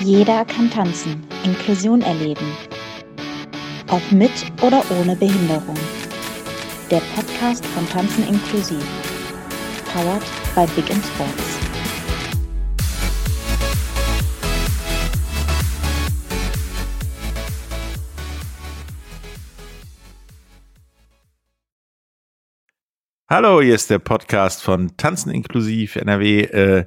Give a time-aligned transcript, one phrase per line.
[0.00, 2.46] Jeder kann tanzen, Inklusion erleben.
[3.90, 4.30] Ob mit
[4.62, 5.74] oder ohne Behinderung.
[6.88, 8.84] Der Podcast von Tanzen inklusiv.
[9.92, 10.22] Powered
[10.54, 11.58] by Big in Sports.
[23.28, 26.86] Hallo, hier ist der Podcast von Tanzen inklusiv NRW äh,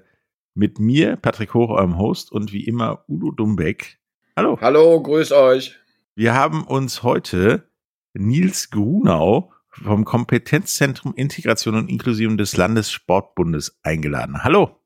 [0.54, 4.00] mit mir, Patrick Hoch, eurem Host und wie immer Udo Dumbeck.
[4.36, 4.58] Hallo.
[4.62, 5.80] Hallo, grüß euch.
[6.16, 7.70] Wir haben uns heute
[8.14, 14.44] Nils Grunau vom Kompetenzzentrum Integration und Inklusion des Landessportbundes eingeladen.
[14.44, 14.80] Hallo.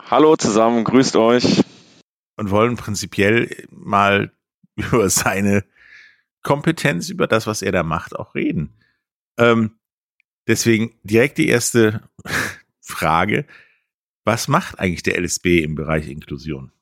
[0.00, 1.62] Hallo zusammen, grüßt euch.
[2.36, 4.32] Und wollen prinzipiell mal
[4.76, 5.64] über seine
[6.42, 8.74] Kompetenz, über das, was er da macht, auch reden.
[9.38, 9.76] Ähm,
[10.46, 12.02] Deswegen direkt die erste
[12.80, 13.46] Frage.
[14.24, 16.72] Was macht eigentlich der LSB im Bereich Inklusion?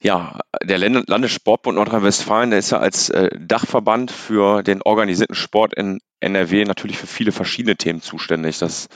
[0.00, 5.98] Ja, der Landessportbund Nordrhein-Westfalen, der ist ja als äh, Dachverband für den organisierten Sport in
[6.20, 8.58] NRW natürlich für viele verschiedene Themen zuständig.
[8.58, 8.88] Das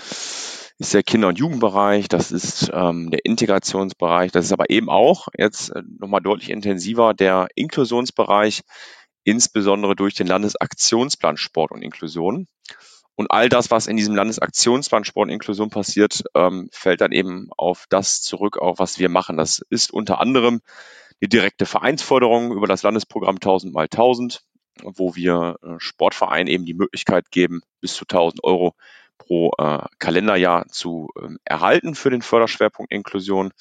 [0.78, 5.28] ist der Kinder- und Jugendbereich, das ist ähm, der Integrationsbereich, das ist aber eben auch
[5.36, 8.62] jetzt äh, nochmal deutlich intensiver der Inklusionsbereich,
[9.24, 12.46] insbesondere durch den Landesaktionsplan Sport und Inklusion.
[13.14, 17.50] Und all das, was in diesem Landesaktionsplan Sport und Inklusion passiert, ähm, fällt dann eben
[17.56, 19.36] auf das zurück, auf was wir machen.
[19.36, 20.60] Das ist unter anderem
[21.20, 24.42] die direkte Vereinsförderung über das Landesprogramm 1000 mal 1000,
[24.82, 28.74] wo wir äh, Sportvereinen eben die Möglichkeit geben, bis zu 1000 Euro
[29.18, 33.52] pro äh, Kalenderjahr zu ähm, erhalten für den Förderschwerpunkt Inklusion.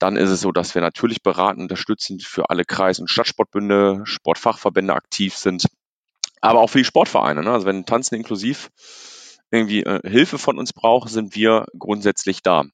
[0.00, 4.92] Dann ist es so, dass wir natürlich beraten, unterstützend für alle Kreis- und Stadtsportbünde, Sportfachverbände
[4.92, 5.66] aktiv sind
[6.42, 7.42] aber auch für die Sportvereine.
[7.42, 7.50] Ne?
[7.50, 8.70] Also wenn Tanzen inklusiv
[9.50, 12.64] irgendwie äh, Hilfe von uns braucht, sind wir grundsätzlich da.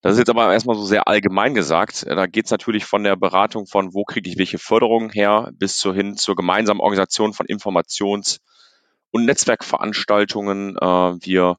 [0.00, 2.04] Das ist jetzt aber erstmal so sehr allgemein gesagt.
[2.08, 5.76] Da geht es natürlich von der Beratung von, wo kriege ich welche Förderungen her, bis
[5.76, 8.38] zu hin zur gemeinsamen Organisation von Informations-
[9.12, 10.76] und Netzwerkveranstaltungen.
[10.76, 10.84] Äh,
[11.24, 11.58] wir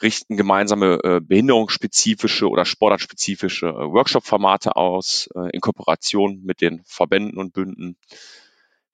[0.00, 7.38] richten gemeinsame äh, behinderungsspezifische oder sportartspezifische äh, Workshop-Formate aus, äh, in Kooperation mit den Verbänden
[7.38, 7.96] und Bünden.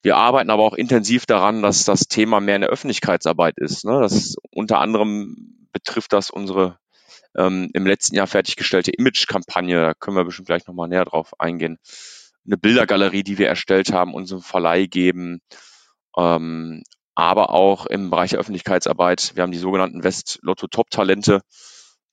[0.05, 3.85] Wir arbeiten aber auch intensiv daran, dass das Thema mehr eine Öffentlichkeitsarbeit ist.
[3.85, 4.01] Ne?
[4.01, 6.77] Das unter anderem betrifft das unsere
[7.35, 9.81] ähm, im letzten Jahr fertiggestellte Image-Kampagne.
[9.81, 11.79] Da können wir bestimmt gleich nochmal näher drauf eingehen.
[12.45, 15.41] Eine Bildergalerie, die wir erstellt haben, unserem Verleih geben.
[16.15, 16.83] Ähm,
[17.15, 19.31] aber auch im Bereich der Öffentlichkeitsarbeit.
[19.33, 21.41] Wir haben die sogenannten West-Lotto-Top-Talente,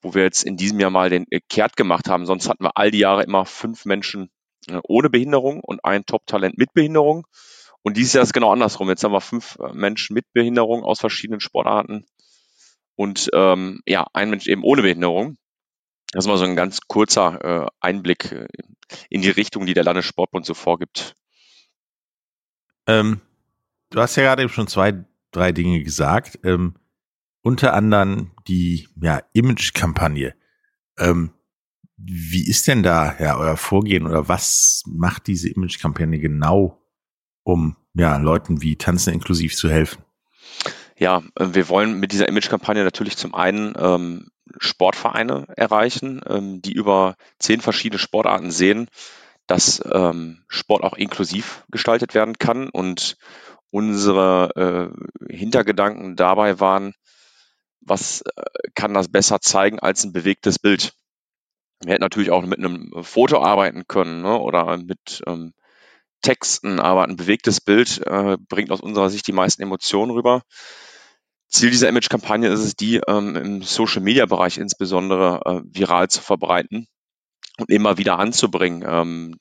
[0.01, 2.25] wo wir jetzt in diesem Jahr mal den Kehrt gemacht haben.
[2.25, 4.31] Sonst hatten wir all die Jahre immer fünf Menschen
[4.71, 7.27] äh, ohne Behinderung und ein Top-Talent mit Behinderung.
[7.83, 8.89] Und dieses Jahr ist genau andersrum.
[8.89, 12.07] Jetzt haben wir fünf äh, Menschen mit Behinderung aus verschiedenen Sportarten
[12.97, 15.37] und ähm, ja, ein Mensch eben ohne Behinderung.
[16.13, 18.47] Das ist mal so ein ganz kurzer äh, Einblick äh,
[19.09, 21.17] in die Richtung, die der Landessportbund so vorgibt.
[22.87, 23.21] Ähm,
[23.91, 26.39] du hast ja gerade eben schon zwei, drei Dinge gesagt.
[26.45, 26.75] Ähm,
[27.43, 30.35] unter anderem die ja, Image-Kampagne.
[30.99, 31.33] Ähm,
[31.97, 36.82] wie ist denn da ja euer Vorgehen oder was macht diese Image-Kampagne genau
[37.45, 40.03] um ja, Leuten wie Tanzen inklusiv zu helfen?
[40.97, 46.73] Ja, äh, wir wollen mit dieser Image-Kampagne natürlich zum einen ähm, Sportvereine erreichen, ähm, die
[46.73, 48.89] über zehn verschiedene Sportarten sehen,
[49.47, 52.69] dass ähm, Sport auch inklusiv gestaltet werden kann.
[52.69, 53.17] Und
[53.71, 54.93] unsere
[55.29, 56.95] äh, Hintergedanken dabei waren,
[57.81, 58.43] was äh,
[58.75, 60.93] kann das besser zeigen als ein bewegtes Bild?
[61.83, 65.53] Wir hätten natürlich auch mit einem Foto arbeiten können ne, oder mit ähm,
[66.23, 70.43] Texten, aber ein bewegtes Bild äh, bringt aus unserer Sicht die meisten Emotionen rüber.
[71.49, 76.87] Ziel dieser Image-Kampagne ist es, die ähm, im Social-Media-Bereich insbesondere äh, viral zu verbreiten
[77.59, 78.83] und immer wieder anzubringen.
[78.87, 79.37] Ähm,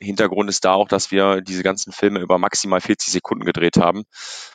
[0.00, 4.04] Hintergrund ist da auch, dass wir diese ganzen Filme über maximal 40 Sekunden gedreht haben,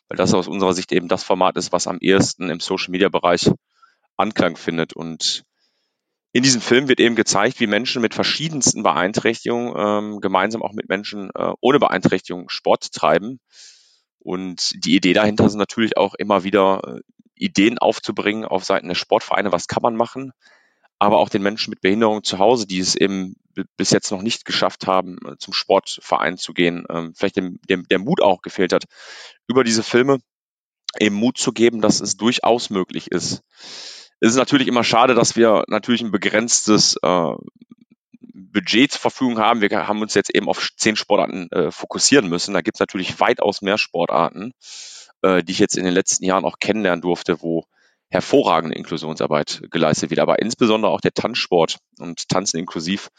[0.07, 3.51] weil das aus unserer Sicht eben das Format ist, was am ehesten im Social-Media-Bereich
[4.17, 4.93] Anklang findet.
[4.93, 5.43] Und
[6.35, 10.89] in diesem Film wird eben gezeigt, wie Menschen mit verschiedensten Beeinträchtigungen ähm, gemeinsam auch mit
[10.89, 13.39] Menschen äh, ohne Beeinträchtigung Sport treiben.
[14.19, 16.99] Und die Idee dahinter ist natürlich auch immer wieder äh,
[17.35, 20.33] Ideen aufzubringen auf Seiten der Sportvereine, was kann man machen,
[20.99, 23.37] aber auch den Menschen mit Behinderung zu Hause, die es eben
[23.77, 27.87] bis jetzt noch nicht geschafft haben, äh, zum Sportverein zu gehen, ähm, vielleicht dem, dem,
[27.87, 28.83] der Mut auch gefehlt hat,
[29.47, 30.17] über diese Filme
[30.99, 33.41] eben Mut zu geben, dass es durchaus möglich ist
[34.19, 37.31] es ist natürlich immer schade, dass wir natürlich ein begrenztes äh,
[38.33, 39.61] Budget zur Verfügung haben.
[39.61, 42.53] Wir haben uns jetzt eben auf zehn Sportarten äh, fokussieren müssen.
[42.53, 44.53] Da gibt es natürlich weitaus mehr Sportarten,
[45.21, 47.65] äh, die ich jetzt in den letzten Jahren auch kennenlernen durfte, wo
[48.09, 50.21] hervorragende Inklusionsarbeit geleistet wird.
[50.21, 53.09] Aber insbesondere auch der Tanzsport und Tanzen inklusiv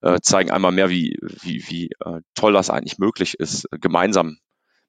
[0.00, 4.38] äh, zeigen einmal mehr, wie, wie, wie äh, toll das eigentlich möglich ist, gemeinsam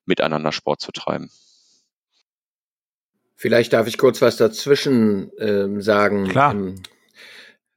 [0.06, 1.30] miteinander Sport zu treiben.
[3.40, 6.28] Vielleicht darf ich kurz was dazwischen ähm, sagen.
[6.28, 6.52] Klar.
[6.52, 6.76] Ähm,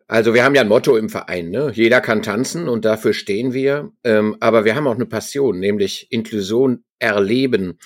[0.09, 1.71] also wir haben ja ein Motto im Verein, ne?
[1.73, 3.93] Jeder kann tanzen und dafür stehen wir.
[4.03, 7.79] Ähm, aber wir haben auch eine Passion, nämlich Inklusion erleben.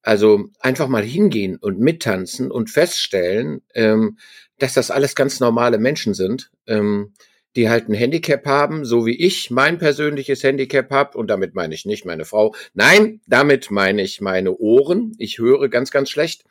[0.00, 4.16] Also einfach mal hingehen und mittanzen und feststellen, ähm,
[4.58, 7.12] dass das alles ganz normale Menschen sind, ähm,
[7.56, 11.18] die halt ein Handicap haben, so wie ich mein persönliches Handicap habe.
[11.18, 12.54] Und damit meine ich nicht meine Frau.
[12.72, 15.12] Nein, damit meine ich meine Ohren.
[15.18, 16.44] Ich höre ganz, ganz schlecht.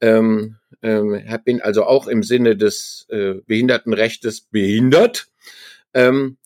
[0.00, 5.28] Ähm, ähm, bin also auch im Sinne des äh, Behindertenrechtes behindert.
[5.94, 6.36] Ähm,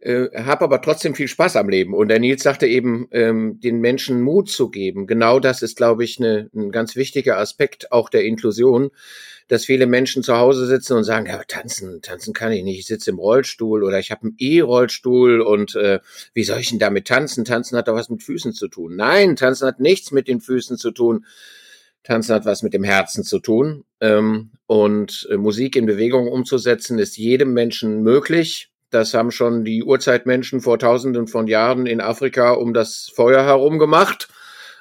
[0.00, 1.92] äh, habe aber trotzdem viel Spaß am Leben.
[1.92, 5.06] Und der Nils sagte eben, ähm, den Menschen Mut zu geben.
[5.06, 8.90] Genau das ist, glaube ich, ne, ein ganz wichtiger Aspekt auch der Inklusion,
[9.48, 12.86] dass viele Menschen zu Hause sitzen und sagen, ja, tanzen, tanzen kann ich nicht, ich
[12.86, 16.00] sitze im Rollstuhl oder ich habe einen E-Rollstuhl und äh,
[16.32, 17.44] wie soll ich denn damit tanzen?
[17.44, 18.96] Tanzen hat doch was mit Füßen zu tun.
[18.96, 21.26] Nein, tanzen hat nichts mit den Füßen zu tun.
[22.02, 23.84] Tanzen hat was mit dem Herzen zu tun.
[24.00, 28.70] Ähm, und äh, Musik in Bewegung umzusetzen, ist jedem Menschen möglich.
[28.90, 33.78] Das haben schon die Urzeitmenschen vor tausenden von Jahren in Afrika um das Feuer herum
[33.78, 34.28] gemacht.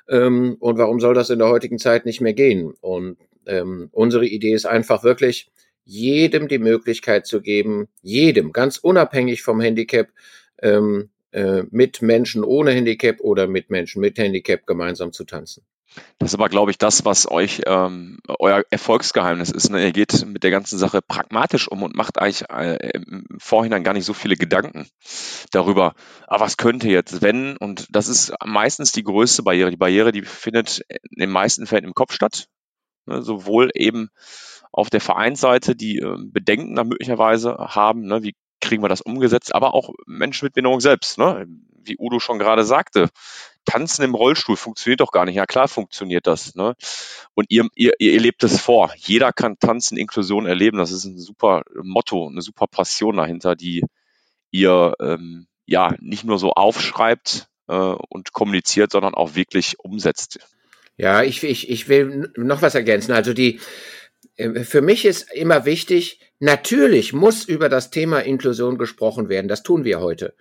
[0.08, 2.74] Ähm, und warum soll das in der heutigen Zeit nicht mehr gehen?
[2.82, 5.52] Und ähm, unsere Idee ist einfach wirklich,
[5.86, 10.10] jedem die Möglichkeit zu geben, jedem, ganz unabhängig vom Handicap,
[10.62, 15.64] ähm, äh, mit Menschen ohne Handicap oder mit Menschen mit Handicap gemeinsam zu tanzen.
[16.18, 19.70] Das ist aber, glaube ich, das, was euch ähm, euer Erfolgsgeheimnis ist.
[19.70, 19.84] Ne?
[19.84, 23.94] Ihr geht mit der ganzen Sache pragmatisch um und macht eigentlich äh, im Vorhinein gar
[23.94, 24.88] nicht so viele Gedanken
[25.52, 25.96] darüber,
[26.28, 27.58] ah, was könnte jetzt, wenn?
[27.58, 29.72] Und das ist meistens die größte Barriere.
[29.72, 32.48] Die Barriere, die findet in den meisten Fällen im Kopf statt.
[33.06, 33.22] Ne?
[33.22, 34.10] Sowohl eben
[34.72, 38.24] auf der Vereinsseite, die äh, Bedenken da möglicherweise haben, ne?
[38.24, 41.48] wie kriegen wir das umgesetzt, aber auch Menschen mit Behinderung selbst, ne?
[41.82, 43.10] wie Udo schon gerade sagte.
[43.70, 45.36] Tanzen im Rollstuhl funktioniert doch gar nicht.
[45.36, 46.56] Ja, klar funktioniert das.
[46.56, 46.76] Ne?
[47.36, 48.92] Und ihr, ihr, ihr lebt es vor.
[48.98, 50.80] Jeder kann Tanzen, Inklusion erleben.
[50.80, 53.84] Das ist ein super Motto, eine super Passion dahinter, die
[54.50, 60.40] ihr ähm, ja nicht nur so aufschreibt äh, und kommuniziert, sondern auch wirklich umsetzt.
[60.98, 63.12] Ja, ich, ich, ich will noch was ergänzen.
[63.12, 63.60] Also die,
[64.36, 69.48] äh, für mich ist immer wichtig, natürlich muss über das Thema Inklusion gesprochen werden.
[69.48, 70.34] Das tun wir heute.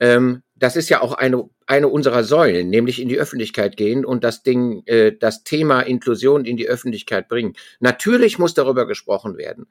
[0.00, 4.24] Ähm, das ist ja auch eine, eine unserer Säulen, nämlich in die Öffentlichkeit gehen und
[4.24, 7.54] das Ding, äh, das Thema Inklusion in die Öffentlichkeit bringen.
[7.80, 9.66] Natürlich muss darüber gesprochen werden.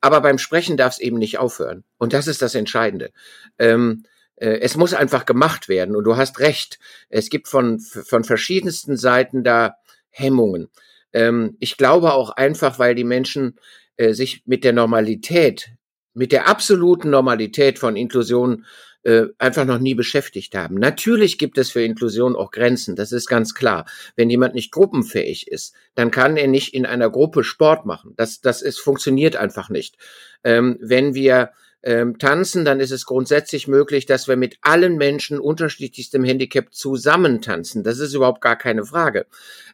[0.00, 1.84] Aber beim Sprechen darf es eben nicht aufhören.
[1.98, 3.12] Und das ist das Entscheidende.
[3.58, 4.04] Ähm,
[4.36, 5.96] äh, es muss einfach gemacht werden.
[5.96, 6.78] Und du hast recht.
[7.08, 9.76] Es gibt von, von verschiedensten Seiten da
[10.10, 10.68] Hemmungen.
[11.12, 13.58] Ähm, ich glaube auch einfach, weil die Menschen
[13.96, 15.70] äh, sich mit der Normalität,
[16.12, 18.64] mit der absoluten Normalität von Inklusion
[19.06, 20.74] äh, einfach noch nie beschäftigt haben.
[20.74, 23.86] Natürlich gibt es für Inklusion auch Grenzen, das ist ganz klar.
[24.16, 28.14] Wenn jemand nicht gruppenfähig ist, dann kann er nicht in einer Gruppe Sport machen.
[28.16, 29.96] Das, das ist, funktioniert einfach nicht.
[30.42, 31.50] Ähm, wenn wir
[31.86, 37.40] ähm, tanzen, dann ist es grundsätzlich möglich, dass wir mit allen Menschen unterschiedlichstem Handicap zusammen
[37.40, 37.84] tanzen.
[37.84, 39.26] Das ist überhaupt gar keine Frage.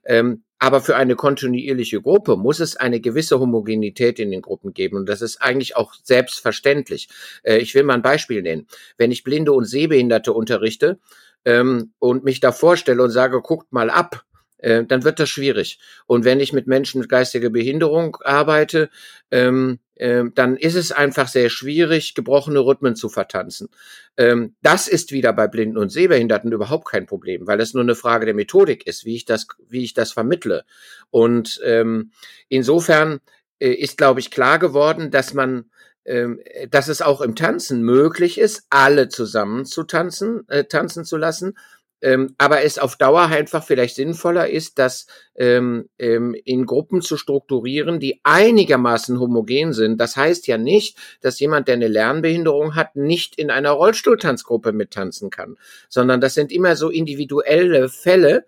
[0.05, 4.99] Ähm, aber für eine kontinuierliche Gruppe muss es eine gewisse Homogenität in den Gruppen geben.
[4.99, 7.09] Und das ist eigentlich auch selbstverständlich.
[7.45, 8.67] Äh, ich will mal ein Beispiel nennen.
[8.99, 10.99] Wenn ich Blinde und Sehbehinderte unterrichte
[11.47, 14.27] ähm, und mich da vorstelle und sage, guckt mal ab,
[14.59, 15.79] äh, dann wird das schwierig.
[16.07, 18.91] Und wenn ich mit Menschen mit geistiger Behinderung arbeite,
[19.31, 23.69] ähm, äh, dann ist es einfach sehr schwierig, gebrochene Rhythmen zu vertanzen.
[24.17, 27.95] Ähm, das ist wieder bei Blinden und Sehbehinderten überhaupt kein Problem, weil es nur eine
[27.95, 30.65] Frage der Methodik ist, wie ich das, wie ich das vermittle.
[31.11, 32.11] Und ähm,
[32.49, 33.21] insofern
[33.61, 35.71] äh, ist, glaube ich, klar geworden, dass man
[36.05, 41.17] ähm, dass es auch im Tanzen möglich ist, alle zusammen zu tanzen, äh, tanzen zu
[41.17, 41.55] lassen,
[42.03, 45.07] ähm, aber es auf Dauer einfach vielleicht sinnvoller ist, das
[45.37, 50.01] ähm, ähm, in Gruppen zu strukturieren, die einigermaßen homogen sind.
[50.01, 55.31] Das heißt ja nicht, dass jemand, der eine Lernbehinderung hat, nicht in einer Rollstuhltanzgruppe mittanzen
[55.31, 55.57] kann,
[55.89, 58.45] sondern das sind immer so individuelle Fälle,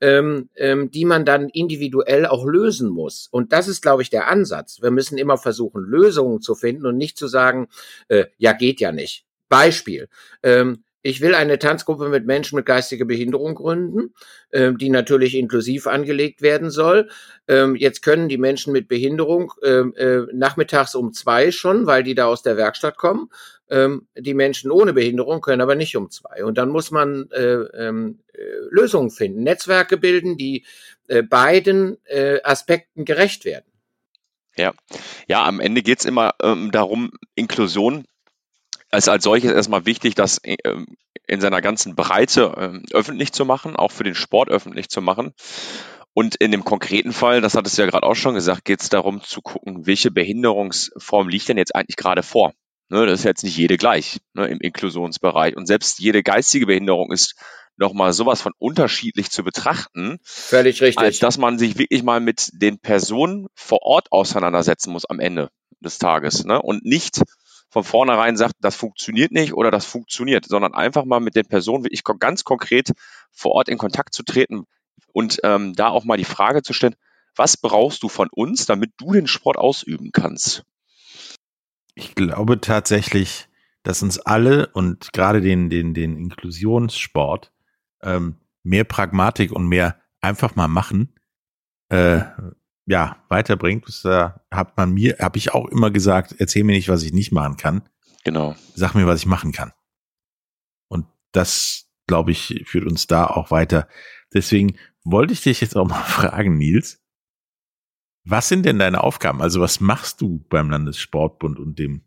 [0.00, 3.28] ähm, ähm, die man dann individuell auch lösen muss.
[3.30, 4.82] Und das ist, glaube ich, der Ansatz.
[4.82, 7.68] Wir müssen immer versuchen, Lösungen zu finden und nicht zu sagen,
[8.08, 9.24] äh, ja, geht ja nicht.
[9.48, 10.08] Beispiel.
[10.42, 14.12] Ähm, ich will eine Tanzgruppe mit Menschen mit geistiger Behinderung gründen,
[14.52, 17.08] ähm, die natürlich inklusiv angelegt werden soll.
[17.46, 22.16] Ähm, jetzt können die Menschen mit Behinderung ähm, äh, nachmittags um zwei schon, weil die
[22.16, 23.30] da aus der Werkstatt kommen.
[23.70, 26.44] Ähm, die Menschen ohne Behinderung können aber nicht um zwei.
[26.44, 30.64] Und dann muss man äh, ähm, äh, Lösungen finden, Netzwerke bilden, die
[31.06, 33.70] äh, beiden äh, Aspekten gerecht werden.
[34.56, 34.72] Ja,
[35.28, 38.06] ja, am Ende geht es immer ähm, darum, Inklusion
[38.92, 40.56] ist als solches erstmal wichtig, das äh,
[41.26, 45.32] in seiner ganzen Breite äh, öffentlich zu machen, auch für den Sport öffentlich zu machen.
[46.14, 48.88] Und in dem konkreten Fall, das hattest du ja gerade auch schon gesagt, geht es
[48.88, 52.52] darum zu gucken, welche Behinderungsform liegt denn jetzt eigentlich gerade vor.
[52.88, 55.56] Ne, das ist jetzt nicht jede gleich ne, im Inklusionsbereich.
[55.56, 57.34] Und selbst jede geistige Behinderung ist
[57.76, 60.18] nochmal sowas von unterschiedlich zu betrachten.
[60.22, 60.98] Völlig richtig.
[60.98, 65.50] Als dass man sich wirklich mal mit den Personen vor Ort auseinandersetzen muss am Ende
[65.80, 66.44] des Tages.
[66.44, 66.62] Ne?
[66.62, 67.22] Und nicht
[67.68, 71.84] von vornherein sagt, das funktioniert nicht oder das funktioniert, sondern einfach mal mit den Personen
[71.84, 72.92] wirklich ganz konkret
[73.32, 74.66] vor Ort in Kontakt zu treten
[75.12, 76.96] und ähm, da auch mal die Frage zu stellen,
[77.34, 80.64] was brauchst du von uns, damit du den Sport ausüben kannst?
[81.94, 83.48] Ich glaube tatsächlich,
[83.82, 87.52] dass uns alle und gerade den, den, den Inklusionssport
[88.02, 91.14] ähm, mehr Pragmatik und mehr einfach mal machen,
[91.88, 92.22] äh,
[92.86, 93.86] ja, weiterbringt.
[93.86, 97.12] Das äh, hat man mir, habe ich auch immer gesagt, erzähl mir nicht, was ich
[97.12, 97.88] nicht machen kann.
[98.24, 98.56] Genau.
[98.74, 99.72] Sag mir, was ich machen kann.
[100.88, 103.88] Und das, glaube ich, führt uns da auch weiter.
[104.32, 107.02] Deswegen wollte ich dich jetzt auch mal fragen, Nils.
[108.24, 109.40] Was sind denn deine Aufgaben?
[109.40, 112.04] Also was machst du beim Landessportbund und dem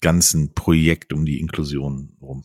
[0.00, 2.44] ganzen Projekt um die Inklusion rum?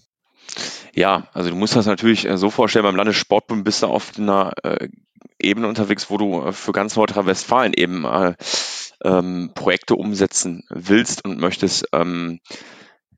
[0.96, 4.54] Ja, also du musst das natürlich äh, so vorstellen, beim Landessportbund bist du auf einer
[4.64, 4.88] äh,
[5.38, 8.34] Ebene unterwegs, wo du äh, für ganz Nordrhein-Westfalen eben äh,
[9.04, 11.90] ähm, Projekte umsetzen willst und möchtest.
[11.92, 12.40] Ähm,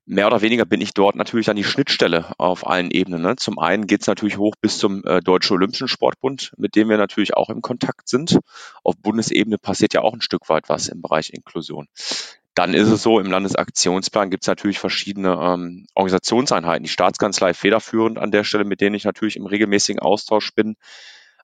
[0.07, 3.21] mehr oder weniger bin ich dort natürlich an die Schnittstelle auf allen Ebenen.
[3.21, 3.35] Ne?
[3.35, 6.97] Zum einen geht es natürlich hoch bis zum äh, Deutschen Olympischen Sportbund, mit dem wir
[6.97, 8.39] natürlich auch im Kontakt sind.
[8.83, 11.87] Auf Bundesebene passiert ja auch ein Stück weit was im Bereich Inklusion.
[12.57, 16.83] Dann ist es so, im Landesaktionsplan gibt es natürlich verschiedene ähm, Organisationseinheiten.
[16.83, 20.75] Die Staatskanzlei federführend an der Stelle, mit denen ich natürlich im regelmäßigen Austausch bin,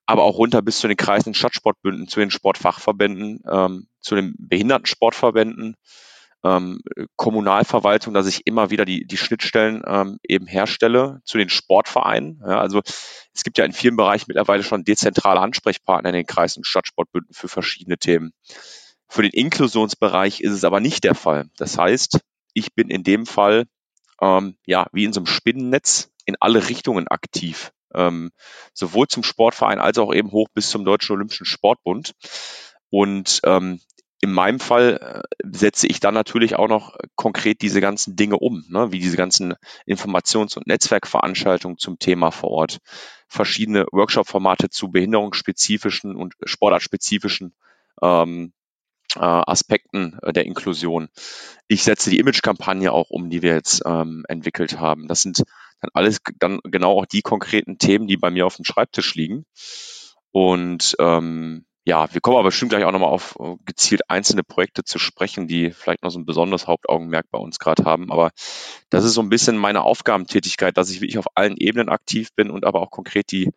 [0.08, 5.76] aber auch runter bis zu den kreisenden Stadtsportbünden, zu den Sportfachverbänden, ähm, zu den Behindertensportverbänden,
[6.44, 6.82] ähm,
[7.16, 12.42] Kommunalverwaltung, dass ich immer wieder die, die Schnittstellen ähm, eben herstelle zu den Sportvereinen.
[12.42, 12.82] Ja, also
[13.36, 17.36] es gibt ja in vielen Bereichen mittlerweile schon dezentrale Ansprechpartner in den Kreis- und Stadtsportbünden
[17.36, 18.34] für verschiedene Themen.
[19.08, 21.50] Für den Inklusionsbereich ist es aber nicht der Fall.
[21.58, 22.20] Das heißt,
[22.54, 23.66] ich bin in dem Fall
[24.22, 27.72] ähm, ja wie in so einem Spinnennetz in alle Richtungen aktiv.
[27.94, 28.32] Ähm,
[28.74, 32.14] sowohl zum Sportverein als auch eben hoch bis zum Deutschen Olympischen Sportbund.
[32.90, 33.80] Und ähm,
[34.24, 38.64] in meinem Fall äh, setze ich dann natürlich auch noch konkret diese ganzen Dinge um,
[38.70, 39.56] ne, wie diese ganzen
[39.86, 42.78] Informations- und Netzwerkveranstaltungen zum Thema vor Ort,
[43.28, 47.54] verschiedene Workshop-Formate zu behinderungsspezifischen und sportartspezifischen
[48.02, 48.63] ähm, äh,
[49.20, 51.10] Aspekten äh, der Inklusion.
[51.68, 55.08] Ich setze die Image-Kampagne auch um, die wir jetzt ähm, entwickelt haben.
[55.08, 55.44] Das sind
[55.82, 59.46] dann alles dann genau auch die konkreten Themen, die bei mir auf dem Schreibtisch liegen.
[60.32, 64.84] Und ähm, ja, wir kommen aber bestimmt gleich auch nochmal auf äh, gezielt einzelne Projekte
[64.84, 68.12] zu sprechen, die vielleicht noch so ein besonderes Hauptaugenmerk bei uns gerade haben.
[68.12, 68.32] Aber
[68.90, 72.50] das ist so ein bisschen meine Aufgabentätigkeit, dass ich wirklich auf allen Ebenen aktiv bin
[72.50, 73.52] und aber auch konkret die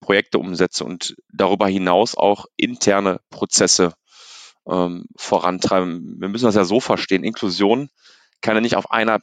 [0.00, 3.94] Projekte umsetze und darüber hinaus auch interne Prozesse
[4.68, 6.20] ähm, vorantreiben.
[6.20, 7.24] Wir müssen das ja so verstehen.
[7.24, 7.88] Inklusion
[8.40, 9.20] kann ja nicht auf einer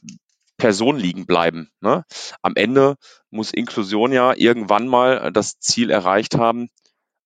[0.57, 1.71] Person liegen bleiben.
[1.81, 2.05] Ne?
[2.41, 2.95] Am Ende
[3.29, 6.69] muss Inklusion ja irgendwann mal das Ziel erreicht haben,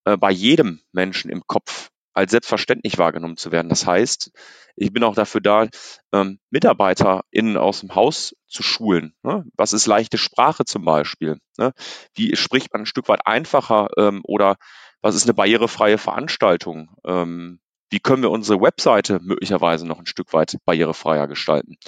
[0.04, 3.68] äh, bei jedem Menschen im Kopf als selbstverständlich wahrgenommen zu werden.
[3.68, 4.30] Das heißt,
[4.76, 5.68] ich bin auch dafür da,
[6.12, 9.14] ähm, MitarbeiterInnen aus dem Haus zu schulen.
[9.22, 9.44] Ne?
[9.54, 11.38] Was ist leichte Sprache zum Beispiel?
[11.58, 11.72] Ne?
[12.14, 14.56] Wie spricht man ein Stück weit einfacher ähm, oder
[15.02, 16.90] was ist eine barrierefreie Veranstaltung?
[17.04, 17.60] Ähm,
[17.96, 21.78] wie können wir unsere Webseite möglicherweise noch ein Stück weit barrierefreier gestalten?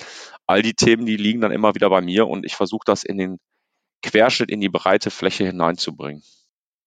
[0.47, 3.19] All die Themen, die liegen dann immer wieder bei mir und ich versuche das in
[3.19, 3.39] den
[4.03, 6.23] Querschnitt, in die breite Fläche hineinzubringen.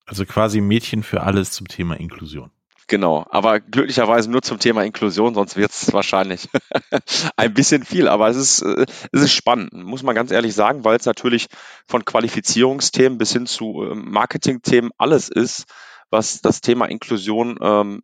[0.06, 2.50] Also quasi Mädchen für alles zum Thema Inklusion.
[2.88, 6.48] Genau, aber glücklicherweise nur zum Thema Inklusion, sonst wird es wahrscheinlich
[7.36, 8.08] ein bisschen viel.
[8.08, 11.46] Aber es ist, äh, es ist spannend, muss man ganz ehrlich sagen, weil es natürlich
[11.86, 15.66] von Qualifizierungsthemen bis hin zu ähm, Marketingthemen alles ist,
[16.10, 18.02] was das Thema Inklusion ähm,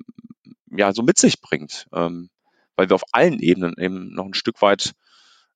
[0.70, 1.86] ja so mit sich bringt.
[1.92, 2.30] Ähm,
[2.76, 4.94] weil wir auf allen Ebenen eben noch ein Stück weit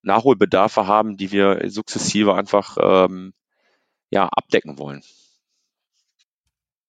[0.03, 3.33] Nachholbedarfe haben, die wir sukzessive einfach ähm,
[4.11, 5.03] ja, abdecken wollen.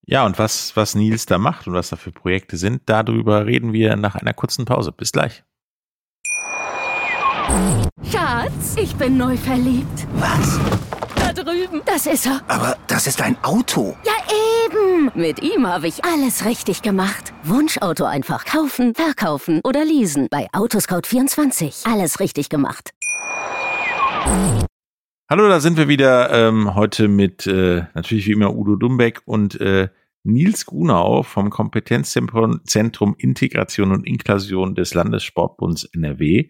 [0.05, 3.71] Ja, und was, was Nils da macht und was da für Projekte sind, darüber reden
[3.71, 4.91] wir nach einer kurzen Pause.
[4.91, 5.43] Bis gleich.
[8.11, 10.07] Schatz, ich bin neu verliebt.
[10.15, 10.59] Was?
[11.15, 11.81] Da drüben.
[11.85, 12.41] Das ist er.
[12.47, 13.97] Aber das ist ein Auto.
[14.05, 14.13] Ja,
[14.65, 15.11] eben.
[15.15, 17.33] Mit ihm habe ich alles richtig gemacht.
[17.43, 20.27] Wunschauto einfach kaufen, verkaufen oder leasen.
[20.31, 21.91] Bei Autoscout24.
[21.91, 22.91] Alles richtig gemacht.
[25.29, 29.59] Hallo, da sind wir wieder ähm, heute mit äh, natürlich wie immer Udo Dumbeck und
[29.59, 29.89] äh,
[30.23, 36.49] Nils Grunau vom Kompetenzzentrum Integration und Inklusion des Landessportbunds NRW.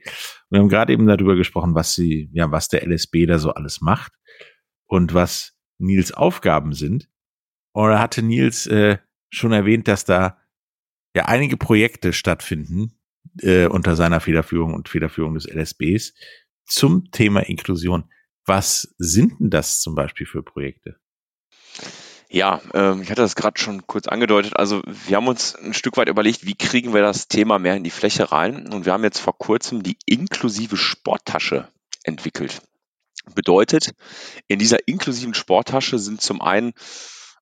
[0.51, 3.81] Wir haben gerade eben darüber gesprochen, was sie, ja, was der LSB da so alles
[3.81, 4.13] macht
[4.93, 7.09] und was Nils Aufgaben sind.
[7.73, 10.37] Da hatte Nils äh, schon erwähnt, dass da
[11.15, 12.93] ja einige Projekte stattfinden
[13.41, 16.13] äh, unter seiner Federführung und Federführung des LSBs
[16.65, 18.11] zum Thema Inklusion.
[18.45, 20.99] Was sind denn das zum Beispiel für Projekte?
[22.29, 24.57] Ja, ähm, ich hatte das gerade schon kurz angedeutet.
[24.57, 27.83] Also wir haben uns ein Stück weit überlegt, wie kriegen wir das Thema mehr in
[27.83, 28.71] die Fläche rein.
[28.71, 31.69] Und wir haben jetzt vor kurzem die inklusive Sporttasche
[32.03, 32.61] entwickelt.
[33.35, 33.91] Bedeutet,
[34.47, 36.73] in dieser inklusiven Sporttasche sind zum einen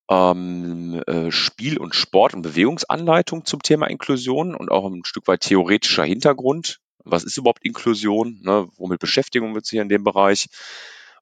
[0.09, 5.41] ähm, äh, Spiel- und Sport- und Bewegungsanleitung zum Thema Inklusion und auch ein Stück weit
[5.41, 6.79] theoretischer Hintergrund.
[7.03, 8.39] Was ist überhaupt Inklusion?
[8.43, 8.67] Ne?
[8.77, 10.47] Womit beschäftigen wir uns hier in dem Bereich?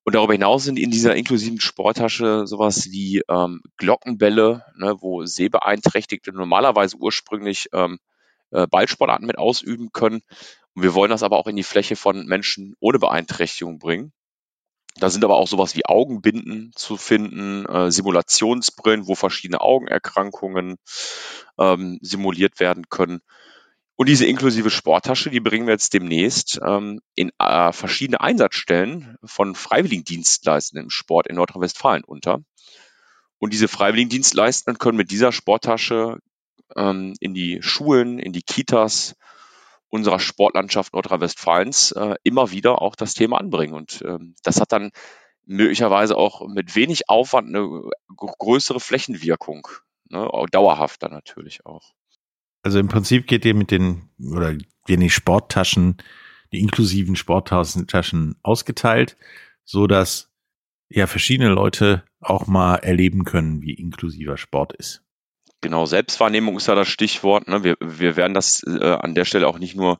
[0.04, 6.32] Und darüber hinaus sind in dieser inklusiven Sporttasche sowas wie ähm, Glockenbälle, ne, wo Sehbeeinträchtigte
[6.32, 8.00] normalerweise ursprünglich ähm,
[8.52, 10.22] äh, Ballsportarten mit ausüben können.
[10.74, 14.12] Und wir wollen das aber auch in die Fläche von Menschen ohne Beeinträchtigung bringen.
[15.00, 20.78] Da sind aber auch sowas wie Augenbinden zu finden, äh, Simulationsbrillen, wo verschiedene Augenerkrankungen
[21.58, 23.22] ähm, simuliert werden können.
[23.96, 29.56] Und diese inklusive Sporttasche, die bringen wir jetzt demnächst ähm, in äh, verschiedene Einsatzstellen von
[29.56, 32.40] Freiwilligendienstleistern im Sport in Nordrhein-Westfalen unter.
[33.40, 36.20] Und diese Freiwilligendienstleistenden können mit dieser Sporttasche
[36.78, 39.16] ähm, in die Schulen, in die Kitas
[39.90, 43.74] unserer Sportlandschaft Nordrhein-Westfalens äh, immer wieder auch das Thema anbringen.
[43.74, 44.92] Und ähm, das hat dann
[45.46, 49.68] möglicherweise auch mit wenig Aufwand eine größere Flächenwirkung,
[50.10, 51.94] ne, dauerhafter natürlich auch.
[52.62, 54.56] Also im Prinzip geht ihr mit den, oder
[54.86, 55.98] werden die Sporttaschen,
[56.52, 59.18] die inklusiven Sporttaschen ausgeteilt,
[59.64, 60.32] so dass
[60.90, 65.04] ja verschiedene Leute auch mal erleben können, wie inklusiver Sport ist.
[65.62, 67.48] Genau, Selbstwahrnehmung ist ja das Stichwort.
[67.48, 67.64] Ne?
[67.64, 70.00] Wir, wir werden das äh, an der Stelle auch nicht nur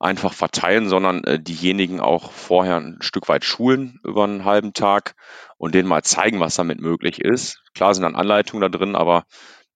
[0.00, 5.14] einfach verteilen, sondern äh, diejenigen auch vorher ein Stück weit schulen über einen halben Tag
[5.58, 7.62] und denen mal zeigen, was damit möglich ist.
[7.74, 9.24] Klar sind dann Anleitungen da drin, aber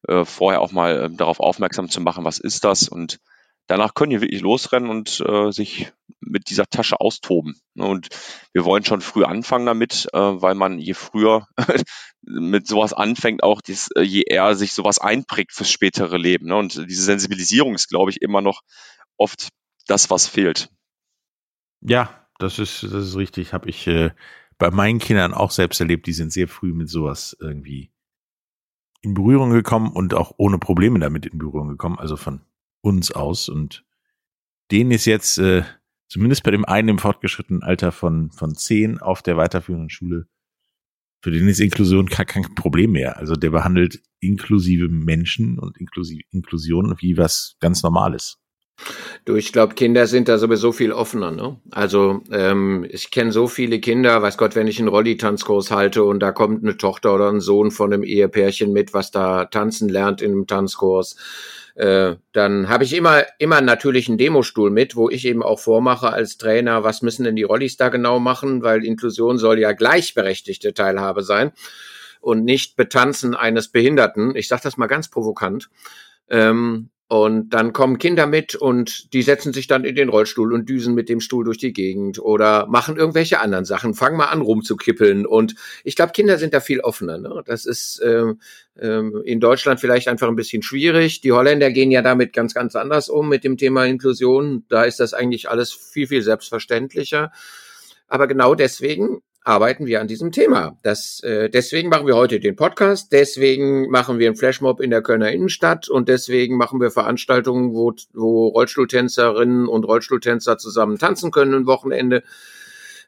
[0.09, 3.19] äh, vorher auch mal äh, darauf aufmerksam zu machen, was ist das und
[3.67, 7.61] danach können die wirklich losrennen und äh, sich mit dieser Tasche austoben.
[7.75, 7.85] Ne?
[7.85, 8.09] Und
[8.53, 11.47] wir wollen schon früh anfangen damit, äh, weil man je früher
[12.31, 16.47] mit sowas anfängt, auch dies, äh, je eher sich sowas einprägt fürs spätere Leben.
[16.47, 16.57] Ne?
[16.57, 18.63] Und diese Sensibilisierung ist, glaube ich, immer noch
[19.17, 19.49] oft
[19.87, 20.71] das, was fehlt.
[21.81, 23.53] Ja, das ist, das ist richtig.
[23.53, 24.11] Habe ich äh,
[24.59, 26.07] bei meinen Kindern auch selbst erlebt.
[26.07, 27.93] Die sind sehr früh mit sowas irgendwie
[29.03, 32.43] in Berührung gekommen und auch ohne Probleme damit in Berührung gekommen, also von
[32.83, 33.49] uns aus.
[33.49, 33.85] Und
[34.71, 35.65] denen ist jetzt, äh,
[36.09, 40.27] zumindest bei dem einen im fortgeschrittenen Alter von, von zehn auf der weiterführenden Schule,
[41.23, 43.19] für den ist Inklusion kein, kein Problem mehr.
[43.19, 48.39] Also der behandelt inklusive Menschen und inklusive Inklusion wie was ganz Normales.
[49.27, 51.31] Du, ich glaube, Kinder sind da sowieso viel offener.
[51.31, 51.61] Ne?
[51.71, 56.21] Also ähm, ich kenne so viele Kinder, weiß Gott, wenn ich einen Rolli-Tanzkurs halte und
[56.21, 60.23] da kommt eine Tochter oder ein Sohn von einem Ehepärchen mit, was da tanzen lernt
[60.23, 61.17] in einem Tanzkurs,
[61.81, 66.13] äh, dann habe ich immer immer natürlich einen Demostuhl mit, wo ich eben auch vormache
[66.13, 70.75] als Trainer, was müssen denn die Rollis da genau machen, weil Inklusion soll ja gleichberechtigte
[70.75, 71.53] Teilhabe sein
[72.21, 74.37] und nicht Betanzen eines Behinderten.
[74.37, 75.71] Ich sage das mal ganz provokant.
[76.29, 80.69] Ähm, und dann kommen Kinder mit und die setzen sich dann in den Rollstuhl und
[80.69, 84.41] düsen mit dem Stuhl durch die Gegend oder machen irgendwelche anderen Sachen, fangen mal an
[84.41, 85.27] rumzukippeln.
[85.27, 87.19] Und ich glaube, Kinder sind da viel offener.
[87.19, 87.43] Ne?
[87.47, 88.39] Das ist ähm,
[88.79, 91.21] ähm, in Deutschland vielleicht einfach ein bisschen schwierig.
[91.21, 94.65] Die Holländer gehen ja damit ganz, ganz anders um mit dem Thema Inklusion.
[94.69, 97.33] Da ist das eigentlich alles viel, viel selbstverständlicher.
[98.07, 100.77] Aber genau deswegen arbeiten wir an diesem Thema.
[100.83, 105.03] Das, äh, deswegen machen wir heute den Podcast, deswegen machen wir einen Flashmob in der
[105.03, 111.55] Kölner Innenstadt und deswegen machen wir Veranstaltungen, wo, wo Rollstuhltänzerinnen und Rollstuhltänzer zusammen tanzen können
[111.55, 112.23] am Wochenende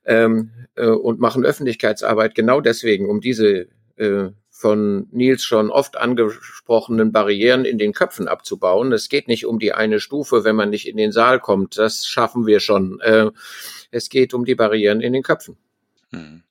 [0.07, 7.11] ähm, äh, und machen Öffentlichkeitsarbeit genau deswegen, um diese äh, von Nils schon oft angesprochenen
[7.11, 8.92] Barrieren in den Köpfen abzubauen.
[8.92, 11.79] Es geht nicht um die eine Stufe, wenn man nicht in den Saal kommt.
[11.79, 13.01] Das schaffen wir schon.
[13.01, 13.31] Äh,
[13.90, 15.57] es geht um die Barrieren in den Köpfen.
[16.12, 16.42] Mhm.